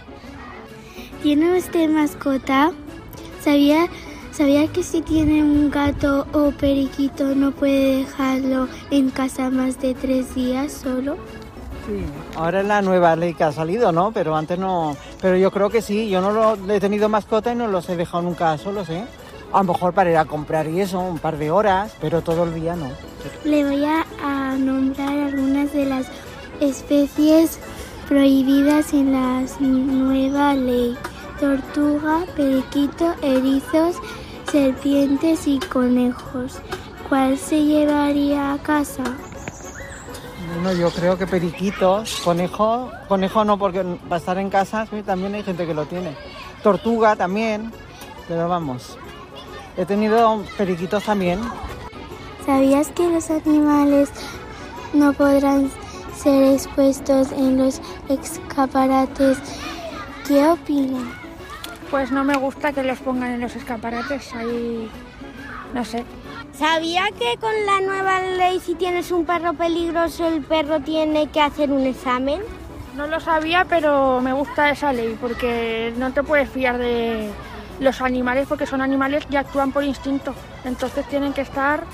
¿Tiene 1.22 1.58
usted 1.58 1.90
mascota? 1.90 2.72
¿Sabía, 3.42 3.88
¿Sabía 4.32 4.68
que 4.68 4.82
si 4.82 5.02
tiene 5.02 5.44
un 5.44 5.70
gato 5.70 6.26
o 6.34 6.52
periquito 6.52 7.36
no 7.36 7.52
puede 7.52 7.98
dejarlo 7.98 8.68
en 8.90 9.10
casa 9.10 9.50
más 9.50 9.80
de 9.82 9.94
tres 9.94 10.34
días 10.34 10.72
solo? 10.72 11.18
Sí, 11.86 12.06
ahora 12.36 12.62
es 12.62 12.68
la 12.68 12.82
nueva 12.82 13.16
ley 13.16 13.34
que 13.34 13.44
ha 13.44 13.52
salido, 13.52 13.92
¿no? 13.92 14.12
Pero 14.12 14.36
antes 14.36 14.58
no. 14.58 14.96
Pero 15.20 15.36
yo 15.36 15.52
creo 15.52 15.70
que 15.70 15.82
sí. 15.82 16.10
Yo 16.10 16.22
no 16.22 16.32
lo, 16.32 16.74
he 16.74 16.80
tenido 16.80 17.10
mascota 17.10 17.52
y 17.52 17.56
no 17.56 17.68
los 17.68 17.90
he 17.90 17.96
dejado 17.96 18.24
nunca 18.24 18.58
solos, 18.58 18.90
¿eh? 18.90 19.04
A 19.52 19.64
lo 19.64 19.74
mejor 19.74 19.94
para 19.94 20.12
ir 20.12 20.18
a 20.18 20.26
comprar 20.26 20.68
y 20.68 20.80
eso, 20.80 21.00
un 21.00 21.20
par 21.20 21.38
de 21.38 21.52
horas, 21.52 21.96
pero 22.00 22.22
todo 22.22 22.44
el 22.44 22.54
día 22.54 22.76
no. 22.76 22.90
Le 23.44 23.66
voy 23.66 23.84
a, 23.84 24.06
a 24.24 24.56
nombrar 24.56 25.10
algunas 25.10 25.74
de 25.74 25.86
las 25.86 26.08
especies 26.62 27.60
prohibidas 28.08 28.94
en 28.94 29.12
la 29.12 29.44
nueva 29.60 30.54
ley. 30.54 30.98
Tortuga, 31.40 32.24
periquito, 32.36 33.14
erizos, 33.22 33.96
serpientes 34.52 35.48
y 35.48 35.60
conejos. 35.60 36.60
¿Cuál 37.10 37.38
se 37.38 37.64
llevaría 37.66 38.54
a 38.54 38.58
casa? 38.60 39.04
Bueno, 40.54 40.74
yo 40.74 40.90
creo 40.92 41.18
que 41.18 41.26
periquitos, 41.26 42.22
conejo, 42.24 42.92
conejo 43.08 43.44
no 43.44 43.58
porque 43.58 43.84
va 43.84 44.18
a 44.18 44.20
estar 44.20 44.38
en 44.38 44.50
casa, 44.50 44.88
también 45.06 45.34
hay 45.34 45.44
gente 45.44 45.66
que 45.66 45.74
lo 45.74 45.86
tiene. 45.86 46.16
Tortuga 46.62 47.16
también, 47.16 47.72
pero 48.28 48.48
vamos. 48.48 48.98
He 49.78 49.86
tenido 49.86 50.44
periquitos 50.58 51.04
también. 51.04 51.40
¿Sabías 52.46 52.90
que 52.90 53.10
los 53.10 53.30
animales 53.32 54.10
no 54.94 55.14
podrán 55.14 55.72
ser 56.22 56.54
expuestos 56.54 57.32
en 57.32 57.58
los 57.58 57.82
escaparates? 58.10 59.38
¿Qué 60.28 60.46
opinan? 60.46 61.12
Pues 61.90 62.12
no 62.12 62.24
me 62.24 62.38
gusta 62.38 62.72
que 62.72 62.84
los 62.84 63.00
pongan 63.00 63.32
en 63.32 63.42
los 63.42 63.56
escaparates, 63.56 64.34
ahí 64.36 64.90
no 65.74 65.84
sé. 65.84 66.06
¿Sabía 66.54 67.06
que 67.18 67.40
con 67.40 67.54
la 67.66 67.82
nueva 67.82 68.20
ley 68.22 68.60
si 68.60 68.76
tienes 68.76 69.12
un 69.12 69.26
perro 69.26 69.54
peligroso 69.54 70.28
el 70.28 70.42
perro 70.42 70.80
tiene 70.82 71.28
que 71.28 71.42
hacer 71.42 71.72
un 71.72 71.86
examen? 71.86 72.42
No 72.96 73.08
lo 73.08 73.20
sabía, 73.20 73.66
pero 73.68 74.22
me 74.22 74.34
gusta 74.34 74.70
esa 74.70 74.94
ley 74.94 75.18
porque 75.20 75.94
no 75.98 76.12
te 76.12 76.24
puedes 76.24 76.50
fiar 76.50 76.78
de 76.78 77.32
los 77.80 78.02
animales 78.02 78.48
porque 78.48 78.66
son 78.66 78.82
animales 78.82 79.26
que 79.26 79.38
actúan 79.38 79.72
por 79.72 79.84
instinto. 79.84 80.36
Entonces 80.66 81.08
tienen 81.08 81.34
que 81.34 81.42
estar 81.42 81.86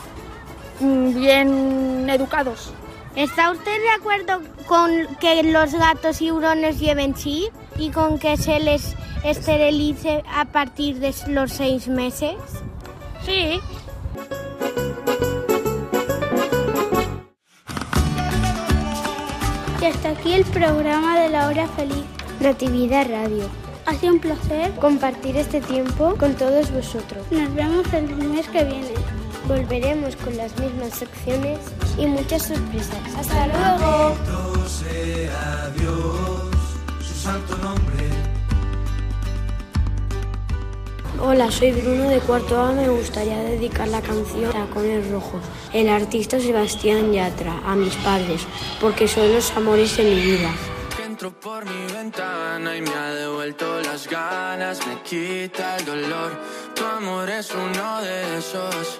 mm, 0.80 1.13
bien 1.13 2.09
educados. 2.09 2.73
¿Está 3.18 3.49
usted 3.49 3.82
de 3.82 3.89
acuerdo 3.89 4.41
con 4.68 4.91
que 5.20 5.41
los 5.41 5.74
gatos 5.74 6.22
y 6.22 6.30
hurones 6.30 6.80
lleven 6.80 7.15
chip 7.15 7.51
y 7.80 7.89
con 7.89 8.20
que 8.20 8.38
se 8.38 8.59
les 8.59 8.95
esterilice 9.24 10.24
a 10.32 10.45
partir 10.45 10.99
de 10.99 11.11
los 11.30 11.51
seis 11.51 11.88
meses? 11.88 12.36
Sí. 13.26 13.59
Y 19.82 19.86
hasta 19.86 20.09
aquí 20.09 20.34
el 20.34 20.45
programa 20.45 21.20
de 21.20 21.30
la 21.30 21.47
hora 21.47 21.68
feliz. 21.70 22.05
Natividad 22.39 23.09
Radio. 23.09 23.49
Ha 23.88 23.95
sido 23.95 24.13
un 24.13 24.20
placer 24.20 24.76
compartir 24.76 25.38
este 25.38 25.59
tiempo 25.59 26.15
con 26.20 26.36
todos 26.36 26.72
vosotros. 26.72 27.26
Nos 27.32 27.51
vemos 27.55 27.91
el 27.93 28.15
mes 28.15 28.47
que 28.47 28.63
viene. 28.63 29.16
Volveremos 29.48 30.14
con 30.18 30.36
las 30.36 30.60
mismas 30.60 30.93
secciones 30.93 31.60
y 31.98 32.06
muchas 32.06 32.48
sorpresas. 32.48 33.00
Hasta 33.18 33.48
luego. 33.48 34.10
Bendito 34.10 34.68
sea 34.68 35.72
Dios, 35.78 37.08
su 37.08 37.14
santo 37.14 37.58
nombre. 37.60 38.10
Hola, 41.22 41.50
soy 41.50 41.72
Bruno 41.72 42.10
de 42.10 42.20
Cuarto 42.20 42.60
A. 42.60 42.74
Me 42.74 42.89
gustaría 42.89 43.38
dedicar 43.38 43.88
la 43.88 44.02
canción 44.02 44.52
Tacones 44.52 45.10
Rojos. 45.10 45.41
El 45.72 45.88
artista 45.88 46.41
Sebastián 46.41 47.14
Yatra, 47.14 47.62
a 47.66 47.74
mis 47.76 47.95
padres, 47.95 48.41
porque 48.82 49.08
son 49.08 49.34
los 49.34 49.50
amores 49.56 49.95
de 49.95 50.04
mi 50.04 50.22
vida. 50.22 50.52
Que 50.98 51.06
entró 51.06 51.32
por 51.32 51.64
mi 51.64 51.93
ventana 51.93 52.76
y 52.76 52.82
me 52.82 52.93
ha 52.93 53.14
devuelto 53.14 53.82
las 53.82 54.10
ganas, 54.10 54.86
me 54.86 55.02
quita 55.04 55.78
el 55.78 55.86
dolor. 55.86 56.38
Tu 56.76 56.84
amor 56.84 57.30
es 57.30 57.50
uno 57.52 58.02
de 58.02 58.38
esos 58.38 59.00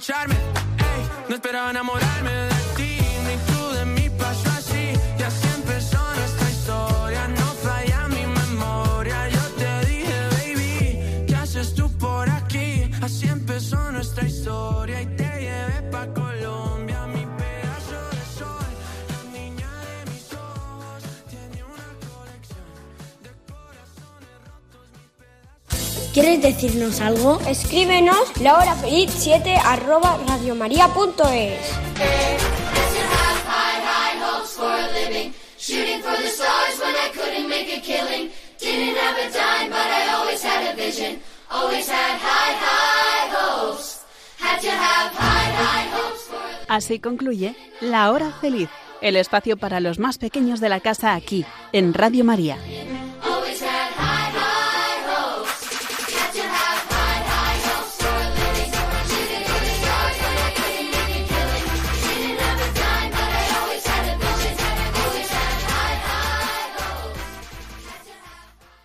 apapacharme. 0.00 0.34
Ey, 0.34 1.28
no 1.28 1.34
esperaba 1.34 1.70
enamorarme 1.70 2.59
¿Quieres 26.12 26.42
decirnos 26.42 27.00
algo? 27.00 27.38
Escríbenos 27.46 28.36
la 28.40 28.56
hora 28.56 28.74
feliz 28.74 29.12
7 29.16 29.54
arroba 29.64 30.18
radiomaria.es. 30.26 31.60
Así 46.68 46.98
concluye 46.98 47.54
La 47.80 48.10
Hora 48.10 48.32
Feliz, 48.40 48.68
el 49.00 49.14
espacio 49.14 49.56
para 49.56 49.78
los 49.78 50.00
más 50.00 50.18
pequeños 50.18 50.58
de 50.58 50.68
la 50.68 50.80
casa 50.80 51.14
aquí, 51.14 51.44
en 51.72 51.94
Radio 51.94 52.24
María. 52.24 52.58